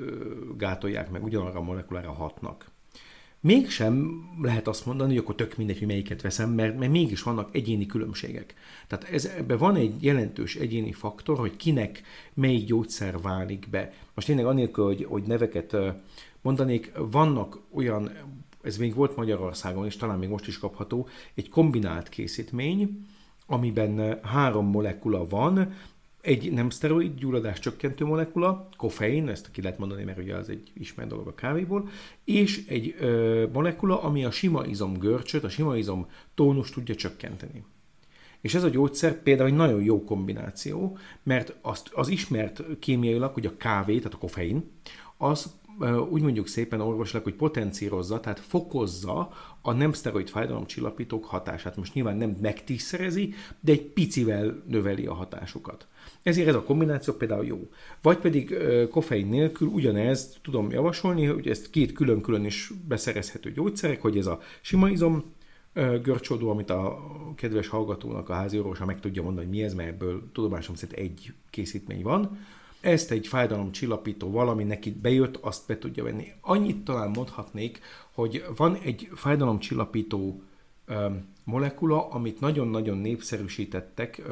[0.57, 2.71] gátolják meg, ugyanarra a molekulára hatnak.
[3.43, 7.55] Mégsem lehet azt mondani, hogy akkor tök mindegy, hogy melyiket veszem, mert, mert mégis vannak
[7.55, 8.55] egyéni különbségek.
[8.87, 12.03] Tehát ez, ebben van egy jelentős egyéni faktor, hogy kinek
[12.35, 13.93] melyik gyógyszer válik be.
[14.15, 15.77] Most tényleg annélkül, hogy, hogy neveket
[16.43, 18.11] mondanék, vannak olyan,
[18.63, 23.07] ez még volt Magyarországon, és talán még most is kapható, egy kombinált készítmény,
[23.47, 25.75] amiben három molekula van,
[26.21, 30.71] egy nem szteroid gyulladás csökkentő molekula, koffein, ezt ki lehet mondani, mert ugye az egy
[30.75, 31.89] ismert dolog a kávéból,
[32.25, 37.65] és egy ö, molekula, ami a sima izom görcsöt, a sima izom tónus tudja csökkenteni.
[38.41, 43.47] És ez a gyógyszer például egy nagyon jó kombináció, mert azt, az ismert kémiailag, hogy
[43.47, 44.71] a kávé, tehát a koffein,
[45.17, 45.55] az
[46.11, 51.77] úgy mondjuk szépen orvosilag, hogy potencírozza, tehát fokozza a nem szteroid fájdalomcsillapítók hatását.
[51.77, 55.87] Most nyilván nem megtízszerezi, de egy picivel növeli a hatásukat.
[56.23, 57.69] Ezért ez a kombináció például jó.
[58.03, 58.55] Vagy pedig
[58.91, 64.41] koffein nélkül ugyanez tudom javasolni, hogy ezt két külön-külön is beszerezhető gyógyszerek, hogy ez a
[64.61, 65.25] sima izom
[66.03, 66.99] görcsódó, amit a
[67.37, 70.99] kedves hallgatónak a házi orvosa meg tudja mondani, hogy mi ez, mert ebből tudomásom szerint
[70.99, 72.39] egy készítmény van,
[72.81, 76.33] ezt egy fájdalomcsillapító valami neki bejött, azt be tudja venni.
[76.41, 77.81] Annyit talán mondhatnék,
[78.13, 80.43] hogy van egy fájdalomcsillapító
[81.45, 84.23] molekula, amit nagyon-nagyon népszerűsítettek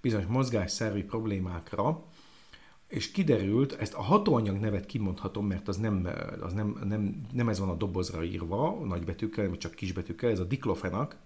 [0.00, 2.04] bizonyos mozgásszervi problémákra,
[2.88, 6.08] és kiderült, ezt a hatóanyag nevet kimondhatom, mert az nem,
[6.40, 10.44] az nem, nem, nem ez van a dobozra írva, nagybetűkkel, hanem csak kisbetűkkel, ez a
[10.44, 11.16] diklofenak,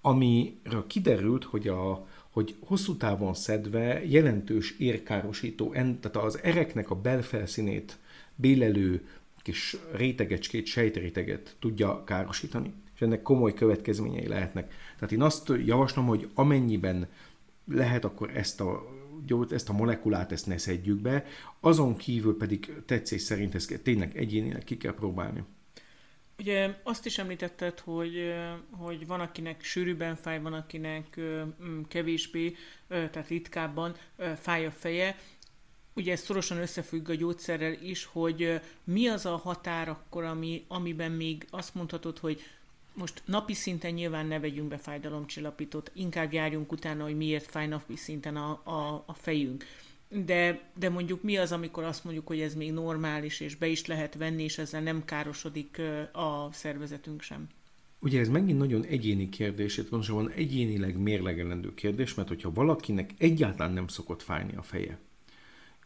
[0.00, 7.98] amiről kiderült, hogy a, hogy hosszú távon szedve jelentős érkárosító, tehát az ereknek a belfelszínét
[8.34, 9.06] bélelő
[9.42, 14.74] kis rétegecskét, sejtréteget tudja károsítani, és ennek komoly következményei lehetnek.
[14.94, 17.08] Tehát én azt javaslom, hogy amennyiben
[17.64, 18.94] lehet, akkor ezt a
[19.50, 21.24] ezt a molekulát ezt ne szedjük be,
[21.60, 25.42] azon kívül pedig tetszés szerint ezt tényleg egyénileg ki kell próbálni.
[26.38, 28.34] Ugye azt is említetted, hogy,
[28.70, 31.20] hogy van, akinek sűrűben fáj, van, akinek
[31.88, 32.56] kevésbé,
[32.88, 33.94] tehát ritkábban
[34.40, 35.18] fáj a feje.
[35.94, 41.10] Ugye ez szorosan összefügg a gyógyszerrel is, hogy mi az a határ akkor, ami, amiben
[41.10, 42.42] még azt mondhatod, hogy
[42.94, 47.96] most napi szinten nyilván ne vegyünk be fájdalomcsillapítót, inkább járjunk utána, hogy miért fáj napi
[47.96, 49.64] szinten a, a, a fejünk
[50.08, 53.86] de, de mondjuk mi az, amikor azt mondjuk, hogy ez még normális, és be is
[53.86, 55.80] lehet venni, és ezzel nem károsodik
[56.12, 57.48] a szervezetünk sem?
[57.98, 63.88] Ugye ez megint nagyon egyéni kérdés, pontosabban egyénileg mérlegelendő kérdés, mert hogyha valakinek egyáltalán nem
[63.88, 64.98] szokott fájni a feje,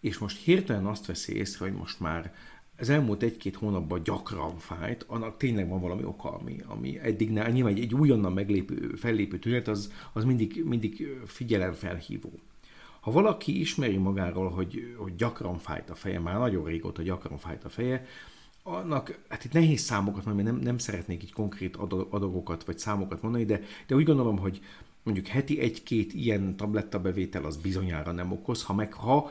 [0.00, 2.34] és most hirtelen azt veszi észre, hogy most már
[2.78, 7.50] az elmúlt egy-két hónapban gyakran fájt, annak tényleg van valami oka, ami, ami eddig ne,
[7.50, 12.32] nyilván egy, egy újonnan meglépő, fellépő tünet, az, az mindig, mindig figyelemfelhívó.
[13.00, 17.64] Ha valaki ismeri magáról, hogy, hogy gyakran fájt a feje, már nagyon régóta gyakran fájt
[17.64, 18.06] a feje,
[18.62, 21.76] annak, hát itt nehéz számokat mondani, nem, nem szeretnék így konkrét
[22.10, 24.60] adagokat vagy számokat mondani, de, de úgy gondolom, hogy
[25.02, 29.30] mondjuk heti egy-két ilyen tabletta bevétel az bizonyára nem okoz, ha meg ha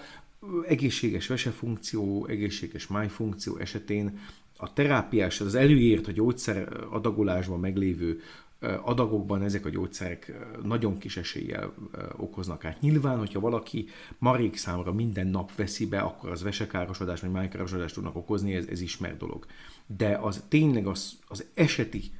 [0.68, 4.20] egészséges vesefunkció, egészséges májfunkció esetén
[4.58, 8.22] a terápiás, az előírt a gyógyszer adagolásban meglévő
[8.60, 11.74] adagokban ezek a gyógyszerek nagyon kis eséllyel
[12.18, 12.82] okoznak át.
[12.82, 18.16] Nyilván, hogyha valaki marék számra minden nap veszi be, akkor az vesekárosodást vagy májkárosodást tudnak
[18.16, 19.46] okozni, ez, ez ismert dolog.
[19.86, 22.12] De az tényleg az, az eseti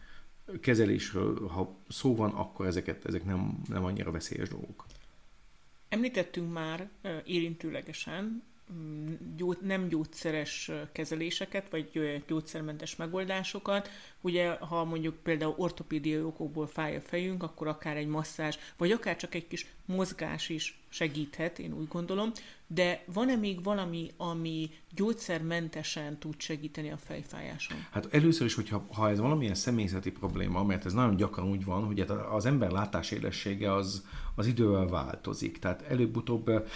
[0.62, 4.86] kezelésről, ha szó van, akkor ezeket, ezek nem, nem annyira veszélyes dolgok.
[5.90, 6.90] Említettünk már
[7.26, 8.44] érintőlegesen
[9.62, 13.90] nem gyógyszeres kezeléseket, vagy gyógyszermentes megoldásokat.
[14.22, 19.16] Ugye, ha mondjuk például ortopédiai okokból fáj a fejünk, akkor akár egy masszázs, vagy akár
[19.16, 22.32] csak egy kis mozgás is segíthet, én úgy gondolom.
[22.68, 27.78] De van-e még valami, ami gyógyszermentesen tud segíteni a fejfájáson?
[27.92, 31.84] Hát először is, hogyha ha ez valamilyen személyzeti probléma, mert ez nagyon gyakran úgy van,
[31.84, 34.06] hogy hát az ember látásélessége az,
[34.36, 35.60] az idővel változik.
[35.60, 36.68] Tehát előbb-utóbb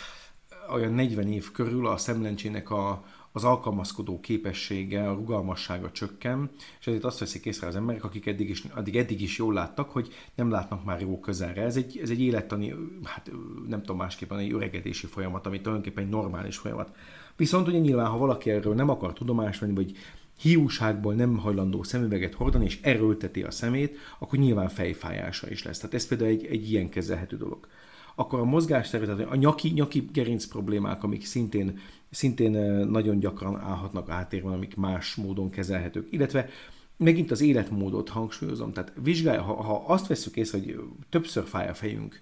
[0.71, 6.49] olyan 40 év körül a szemlencsének a, az alkalmazkodó képessége, a rugalmassága csökken,
[6.79, 9.91] és ezért azt veszik észre az emberek, akik eddig is, addig eddig is jól láttak,
[9.91, 11.61] hogy nem látnak már jó közelre.
[11.61, 13.31] Ez egy, ez egy élettani, hát
[13.67, 16.95] nem tudom másképpen, egy öregedési folyamat, ami tulajdonképpen egy normális folyamat.
[17.35, 19.97] Viszont ugye nyilván, ha valaki erről nem akar tudomást venni, vagy
[20.39, 25.77] hiúságból nem hajlandó szemüveget hordani, és erőlteti a szemét, akkor nyilván fejfájása is lesz.
[25.77, 27.67] Tehát ez például egy, egy ilyen kezelhető dolog
[28.15, 32.51] akkor a mozgásterület, a nyaki, nyaki gerinc problémák, amik szintén, szintén
[32.87, 36.49] nagyon gyakran állhatnak átérben, amik más módon kezelhetők, illetve
[36.97, 41.73] megint az életmódot hangsúlyozom, tehát vizsgálja, ha, ha azt veszük észre, hogy többször fáj a
[41.73, 42.19] fejünk,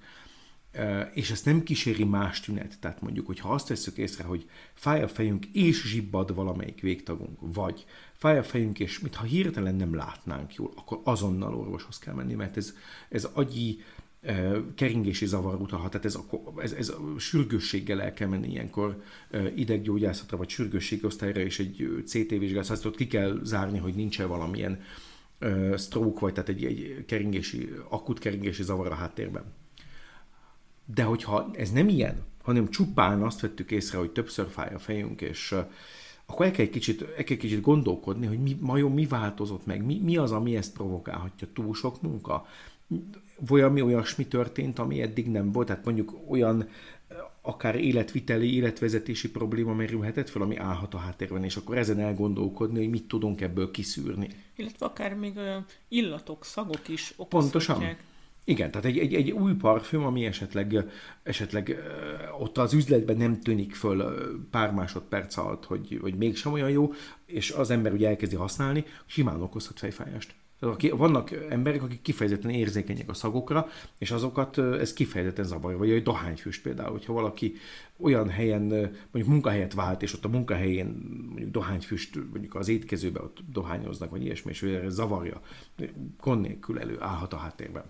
[1.14, 5.02] és ezt nem kíséri más tünet, tehát mondjuk, hogy ha azt veszük észre, hogy fáj
[5.04, 10.56] a fejünk és zsibbad valamelyik végtagunk, vagy fáj a fejünk, és mintha hirtelen nem látnánk
[10.56, 12.74] jól, akkor azonnal orvoshoz kell menni, mert ez,
[13.10, 13.82] ez agyi
[14.76, 16.20] keringési zavar utalhat, tehát ez,
[16.58, 19.02] ez, ez sürgősséggel el kell menni ilyenkor
[19.56, 24.82] ideggyógyászatra, vagy sürgősségi osztályra, és egy CT vizsgálatot ott ki kell zárni, hogy nincs-e valamilyen
[25.78, 29.44] stroke, vagy tehát egy, egy keringési, akut keringési zavar a háttérben.
[30.86, 35.22] De hogyha ez nem ilyen, hanem csupán azt vettük észre, hogy többször fáj a fejünk,
[35.22, 35.56] és
[36.26, 39.66] akkor el kell egy kicsit, el kell egy kicsit gondolkodni, hogy mi, majon mi változott
[39.66, 42.48] meg, mi, mi az, ami ezt provokálhatja, túl sok munka,
[43.40, 46.68] valami olyasmi történt, ami eddig nem volt, tehát mondjuk olyan
[47.42, 52.90] akár életviteli, életvezetési probléma merülhetett fel, ami állhat a háttérben, és akkor ezen elgondolkodni, hogy
[52.90, 54.30] mit tudunk ebből kiszűrni.
[54.56, 55.40] Illetve akár még
[55.88, 57.14] illatok, szagok is.
[57.30, 57.98] Pontosan.
[58.44, 60.86] Igen, tehát egy, egy, egy új parfüm, ami esetleg,
[61.24, 61.78] esetleg
[62.40, 64.04] ott az üzletben nem tűnik föl
[64.52, 66.94] pár másodperc alatt, hogy, hogy mégsem olyan jó,
[67.26, 70.34] és az ember ugye elkezdi használni, simán okozhat fejfájást.
[70.92, 75.78] Vannak emberek, akik kifejezetten érzékenyek a szagokra, és azokat ez kifejezetten zavarja.
[75.78, 77.54] Vagy egy dohányfüst például, hogyha valaki
[77.98, 78.62] olyan helyen,
[79.12, 80.88] mondjuk munkahelyet vált, és ott a munkahelyén
[81.28, 85.42] mondjuk dohányfüst, mondjuk az étkezőben ott dohányoznak, vagy ilyesmi, és ez zavarja,
[86.20, 87.84] gond nélkül előállhat a háttérben.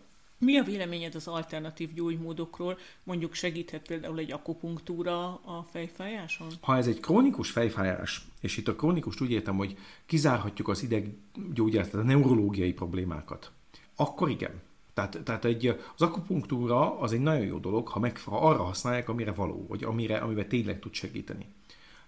[0.46, 2.78] Mi a véleményed az alternatív gyógymódokról?
[3.04, 6.48] Mondjuk segíthet például egy akupunktúra a fejfájáson?
[6.62, 11.94] Ha ez egy krónikus fejfájás, és itt a krónikus úgy értem, hogy kizárhatjuk az ideggyógyászat,
[11.94, 13.52] a neurológiai problémákat,
[13.96, 14.62] akkor igen.
[14.94, 19.32] Tehát, tehát egy, az akupunktúra az egy nagyon jó dolog, ha, meg, arra használják, amire
[19.32, 21.46] való, vagy amire, amivel tényleg tud segíteni.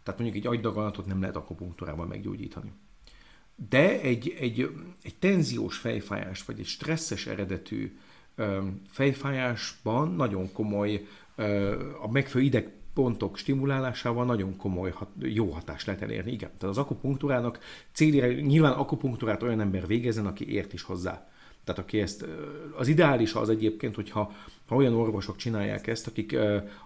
[0.04, 2.72] Tehát mondjuk egy agydaganatot nem lehet akupunktúrával meggyógyítani.
[3.70, 4.70] De egy, egy,
[5.04, 7.98] egy tenziós fejfájás, vagy egy stresszes eredetű
[8.88, 11.08] fejfájásban nagyon komoly,
[12.02, 16.32] a megfelelő idegpontok stimulálásával nagyon komoly, jó hatást lehet elérni.
[16.32, 17.60] Igen, tehát az akupunktúrának
[17.92, 21.28] céljára, nyilván akupunktúrát olyan ember végezzen, aki ért is hozzá.
[21.64, 22.26] Tehát aki ezt,
[22.78, 24.34] az ideális az egyébként, hogyha
[24.68, 26.38] ha olyan orvosok csinálják ezt, akik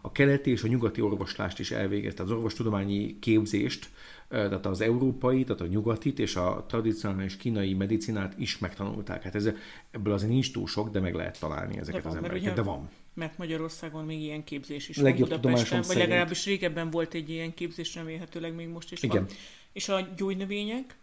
[0.01, 3.89] a keleti és a nyugati orvoslást is elvégeztek, tehát az orvostudományi képzést,
[4.29, 9.23] tehát az európai, tehát a nyugatit és a tradicionális kínai medicinát is megtanulták.
[9.23, 9.49] Hát ez,
[9.91, 12.61] ebből azért nincs túl sok, de meg lehet találni ezeket de van, az embereket, de
[12.61, 12.89] van.
[13.13, 17.53] Mert Magyarországon még ilyen képzés is Legjobb van Budapesten, vagy legalábbis régebben volt egy ilyen
[17.53, 19.25] képzés, remélhetőleg még most is Igen.
[19.25, 19.35] van.
[19.71, 20.95] És a gyógynövények?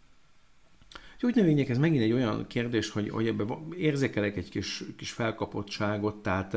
[1.21, 3.49] Gyógynövények, ez megint egy olyan kérdés, hogy, hogy ebben
[3.79, 6.57] érzékelek egy kis, kis felkapottságot, tehát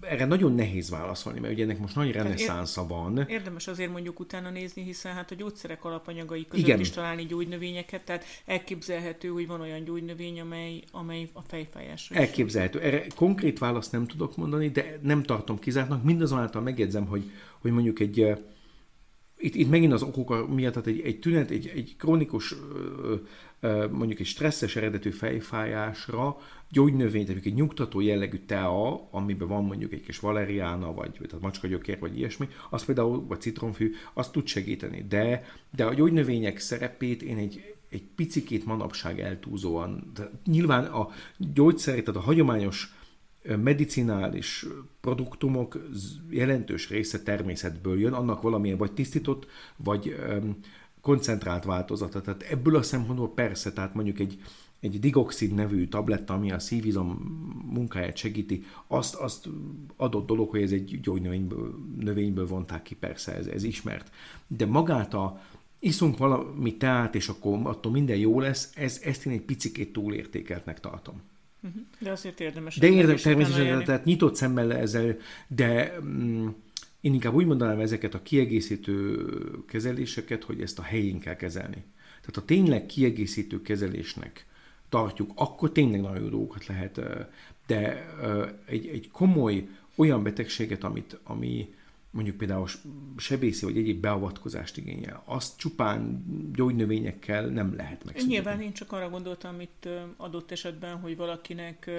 [0.00, 3.24] erre nagyon nehéz válaszolni, mert ugye ennek most nagy reneszánsza van.
[3.28, 6.80] Érdemes azért mondjuk utána nézni, hiszen hát a gyógyszerek alapanyagai között Igen.
[6.80, 12.80] is találni gyógynövényeket, tehát elképzelhető, hogy van olyan gyógynövény, amely, amely a fejfájásra Elképzelhető.
[12.80, 16.02] Erre konkrét választ nem tudok mondani, de nem tartom kizártnak.
[16.02, 18.26] Mindazonáltal megjegyzem, hogy, hogy mondjuk egy
[19.38, 22.54] itt, itt megint az okok miatt, tehát egy, egy tünet, egy, egy krónikus,
[23.90, 26.36] mondjuk egy stresszes eredetű fejfájásra
[26.70, 31.98] gyógynövény, tehát egy nyugtató jellegű tea, amiben van mondjuk egy kis valeriána, vagy, tehát macskagyökér,
[31.98, 35.04] vagy ilyesmi, az például, vagy citromfű, azt tud segíteni.
[35.08, 35.44] De,
[35.76, 40.12] de a gyógynövények szerepét én egy, egy picikét manapság eltúzóan,
[40.44, 42.97] nyilván a gyógyszerét, tehát a hagyományos
[43.56, 44.66] medicinális
[45.00, 45.88] produktumok
[46.30, 50.16] jelentős része természetből jön, annak valamilyen vagy tisztított, vagy
[51.00, 52.20] koncentrált változata.
[52.20, 54.40] Tehát ebből a szempontból persze, tehát mondjuk egy,
[54.80, 57.08] egy digoxid nevű tabletta, ami a szívizom
[57.72, 59.48] munkáját segíti, azt, azt
[59.96, 64.10] adott dolog, hogy ez egy gyógynövényből növényből vonták ki, persze ez, ez ismert.
[64.46, 65.40] De magát a
[65.78, 70.80] iszunk valami teát, és akkor attól minden jó lesz, ez, ezt én egy picikét túlértékeltnek
[70.80, 71.20] tartom.
[71.62, 71.82] Uh-huh.
[71.98, 72.76] De azért érdemes.
[72.76, 76.48] De érdemes természetesen, tehát nyitott szemmel ezzel, de mm,
[77.00, 79.26] én inkább úgy mondanám ezeket a kiegészítő
[79.66, 81.84] kezeléseket, hogy ezt a helyén kell kezelni.
[82.20, 84.46] Tehát ha tényleg kiegészítő kezelésnek
[84.88, 87.00] tartjuk, akkor tényleg nagyon jó dolgokat lehet,
[87.66, 88.06] de
[88.64, 91.74] egy, egy komoly olyan betegséget, amit, ami
[92.18, 92.68] mondjuk például
[93.16, 98.32] sebészi vagy egyéb beavatkozást igényel, azt csupán gyógynövényekkel nem lehet megszüntetni.
[98.32, 101.90] Nyilván én csak arra gondoltam itt adott esetben, hogy valakinek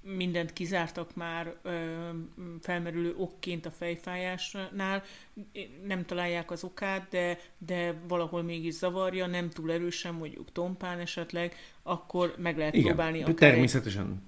[0.00, 1.54] mindent kizártak már
[2.60, 5.02] felmerülő okként a fejfájásnál,
[5.86, 11.54] nem találják az okát, de, de valahol mégis zavarja, nem túl erősen, mondjuk tompán esetleg,
[11.82, 14.22] akkor meg lehet Igen, próbálni akár természetesen.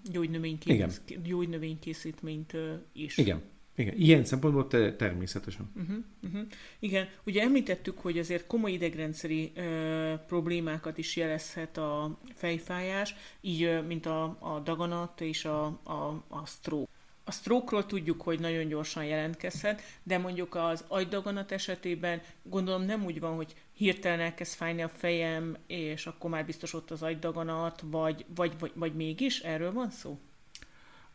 [1.22, 2.56] gyógynövénykészítményt
[2.92, 3.18] is.
[3.18, 3.42] Igen.
[3.76, 5.70] Igen, ilyen szempontból te, természetesen.
[5.76, 6.46] Uh-huh, uh-huh.
[6.78, 13.82] Igen, ugye említettük, hogy azért komoly idegrendszeri ö, problémákat is jelezhet a fejfájás, így ö,
[13.82, 16.90] mint a, a daganat és a, a, a stroke.
[17.24, 23.20] A stroke tudjuk, hogy nagyon gyorsan jelentkezhet, de mondjuk az agydaganat esetében gondolom nem úgy
[23.20, 28.24] van, hogy hirtelen elkezd fájni a fejem, és akkor már biztos ott az agydaganat, vagy,
[28.34, 29.40] vagy, vagy, vagy mégis?
[29.40, 30.18] Erről van szó?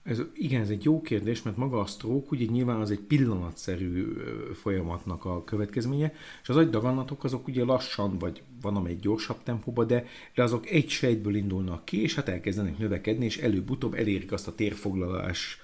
[0.04, 4.14] Ez, igen, ez egy jó kérdés, mert maga a stroke ugye nyilván az egy pillanatszerű
[4.54, 10.06] folyamatnak a következménye, és az agydaganatok azok ugye lassan, vagy van amely gyorsabb tempóban, de,
[10.36, 14.56] de azok egy sejtből indulnak ki, és hát elkezdenek növekedni, és előbb-utóbb elérik azt a
[14.56, 15.62] térfoglalás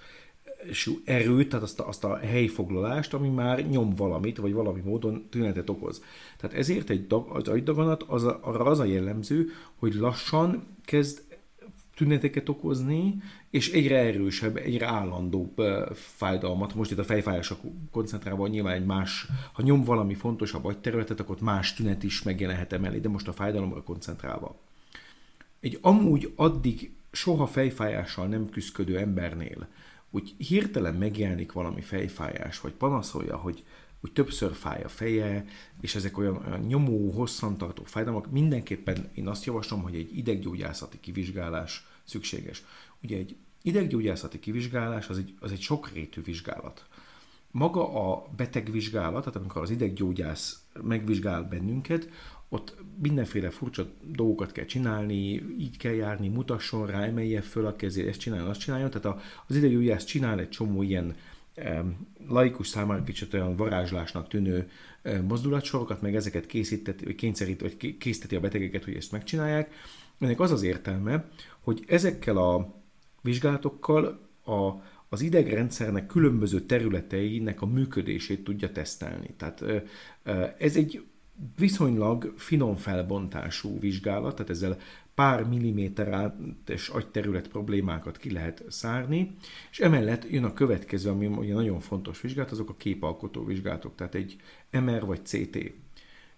[1.05, 5.69] erőt, tehát azt a, azt a helyfoglalást, ami már nyom valamit, vagy valami módon tünetet
[5.69, 6.03] okoz.
[6.37, 11.21] Tehát ezért egy dag, az agydaganat az a, arra az a jellemző, hogy lassan kezd
[11.97, 15.61] tüneteket okozni, és egyre erősebb, egyre állandóbb
[15.93, 16.75] fájdalmat.
[16.75, 17.57] Most itt a fejfájásra
[17.91, 22.99] koncentrálva nyilván egy más, ha nyom valami fontosabb agyterületet, akkor más tünet is megjelenhet emellé,
[22.99, 24.55] de most a fájdalomra koncentrálva.
[25.59, 29.67] Egy amúgy addig soha fejfájással nem küzdködő embernél,
[30.09, 33.63] úgy hirtelen megjelenik valami fejfájás, vagy panaszolja, hogy
[34.07, 35.45] úgy többször fáj a feje,
[35.81, 41.87] és ezek olyan, olyan nyomó, hosszantartó fájdalmak, mindenképpen én azt javaslom, hogy egy ideggyógyászati kivizsgálás
[42.03, 42.63] szükséges.
[43.03, 46.85] Ugye egy ideggyógyászati kivizsgálás az egy, az egy sokrétű vizsgálat.
[47.51, 52.09] Maga a betegvizsgálat, tehát amikor az ideggyógyász megvizsgál bennünket,
[52.49, 58.07] ott mindenféle furcsa dolgokat kell csinálni, így kell járni, mutasson rá, emelje föl a kezét,
[58.07, 58.89] ezt csináljon, azt csináljon.
[58.89, 61.15] Tehát az ideggyógyász csinál egy csomó ilyen
[62.27, 64.69] laikus számára kicsit olyan varázslásnak tűnő
[65.27, 69.73] mozdulatsorokat, meg ezeket készíteti, vagy kényszerít, vagy készíteti a betegeket, hogy ezt megcsinálják.
[70.19, 71.29] Ennek az az értelme,
[71.59, 72.73] hogy ezekkel a
[73.21, 74.71] vizsgálatokkal a,
[75.09, 79.33] az idegrendszernek különböző területeinek a működését tudja tesztelni.
[79.37, 79.63] Tehát
[80.57, 81.05] ez egy
[81.57, 84.77] viszonylag finom felbontású vizsgálat, tehát ezzel
[85.17, 89.35] pár milliméteres agyterület problémákat ki lehet szárni,
[89.71, 94.15] és emellett jön a következő, ami ugye nagyon fontos vizsgálat, azok a képalkotó vizsgálatok, tehát
[94.15, 94.35] egy
[94.71, 95.71] MR vagy CT.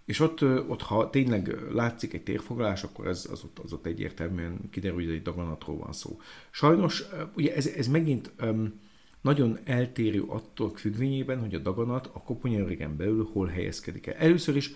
[0.06, 4.60] És ott, ott ha tényleg látszik egy térfoglalás, akkor ez, az, ott, az ott egyértelműen
[4.70, 6.20] kiderül, hogy egy daganatról van szó.
[6.52, 7.04] Sajnos
[7.36, 8.80] ugye ez, ez megint um,
[9.22, 14.14] nagyon eltérő attól függvényében, hogy a daganat a koponyarigen belül hol helyezkedik el.
[14.14, 14.72] Először is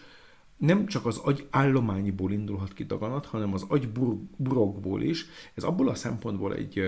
[0.65, 3.89] nem csak az agy állományból indulhat ki daganat, hanem az agy
[4.37, 5.25] burokból is.
[5.53, 6.79] Ez abból a szempontból egy,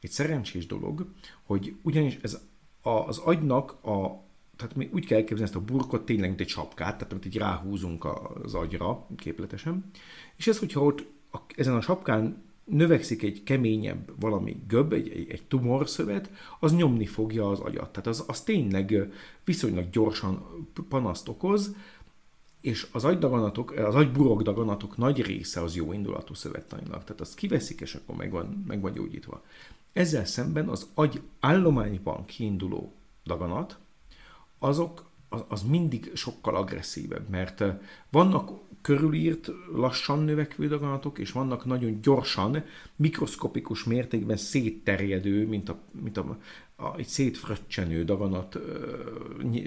[0.00, 1.06] egy szerencsés dolog,
[1.42, 2.40] hogy ugyanis ez
[2.82, 4.24] az agynak a
[4.56, 7.36] tehát mi úgy kell elképzelni ezt a burkot tényleg, mint egy sapkát, tehát amit így
[7.36, 8.06] ráhúzunk
[8.42, 9.90] az agyra képletesen,
[10.36, 15.30] és ez, hogyha ott a, ezen a sapkán növekszik egy keményebb valami göbb, egy, egy,
[15.30, 17.90] egy tumorszövet, az nyomni fogja az agyat.
[17.90, 19.12] Tehát az, az tényleg
[19.44, 20.46] viszonylag gyorsan
[20.88, 21.74] panaszt okoz,
[22.66, 27.04] és az agydaganatok, az agyburok daganatok nagy része az jó indulatú szövettanilag.
[27.04, 29.42] Tehát azt kiveszik, és akkor meg van, meg van gyógyítva.
[29.92, 32.92] Ezzel szemben az agy állományban kiinduló
[33.24, 33.78] daganat,
[34.58, 37.64] azok, az, az mindig sokkal agresszívebb, mert
[38.10, 38.50] vannak
[38.80, 42.64] körülírt, lassan növekvő daganatok, és vannak nagyon gyorsan,
[42.96, 46.38] mikroszkopikus mértékben szétterjedő, mint a, mint a,
[46.76, 48.58] a egy szétfröccsenő daganat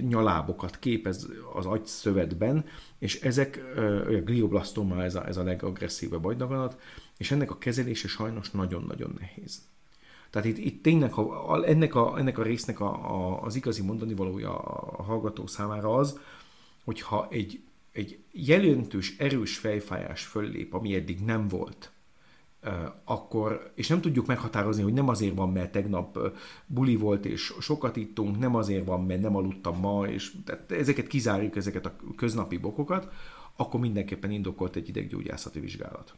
[0.07, 2.66] nyalábokat képez az agyszövetben,
[2.99, 3.64] és ezek,
[4.07, 6.82] a glioblastoma ez a, ez a legagresszívebb agydaganat,
[7.18, 9.62] és ennek a kezelése sajnos nagyon-nagyon nehéz.
[10.30, 13.82] Tehát itt, itt tényleg a, a, ennek, a, ennek a résznek a, a, az igazi
[13.82, 16.20] mondani valója a hallgató számára az,
[16.84, 21.91] hogyha egy egy jelentős, erős fejfájás föllép, ami eddig nem volt,
[23.03, 26.20] akkor, és nem tudjuk meghatározni, hogy nem azért van, mert tegnap
[26.66, 31.07] buli volt, és sokat ittunk, nem azért van, mert nem aludtam ma, és tehát ezeket
[31.07, 33.12] kizárjuk, ezeket a köznapi bokokat,
[33.55, 36.14] akkor mindenképpen indokolt egy ideggyógyászati vizsgálat.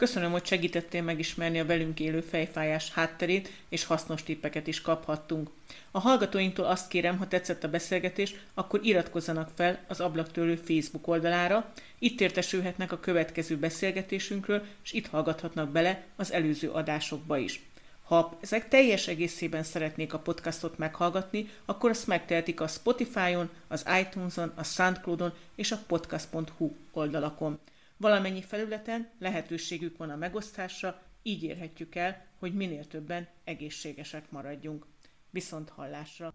[0.00, 5.50] Köszönöm, hogy segítettél megismerni a velünk élő fejfájás hátterét, és hasznos tippeket is kaphattunk.
[5.90, 11.72] A hallgatóinktól azt kérem, ha tetszett a beszélgetés, akkor iratkozzanak fel az Ablaktörő Facebook oldalára,
[11.98, 17.62] itt értesülhetnek a következő beszélgetésünkről, és itt hallgathatnak bele az előző adásokba is.
[18.04, 24.52] Ha ezek teljes egészében szeretnék a podcastot meghallgatni, akkor azt megtehetik a Spotify-on, az iTunes-on,
[24.54, 27.58] a Soundcloud-on és a podcast.hu oldalakon.
[28.00, 34.86] Valamennyi felületen lehetőségük van a megosztásra, így érhetjük el, hogy minél többen egészségesek maradjunk.
[35.30, 36.34] Viszont hallásra!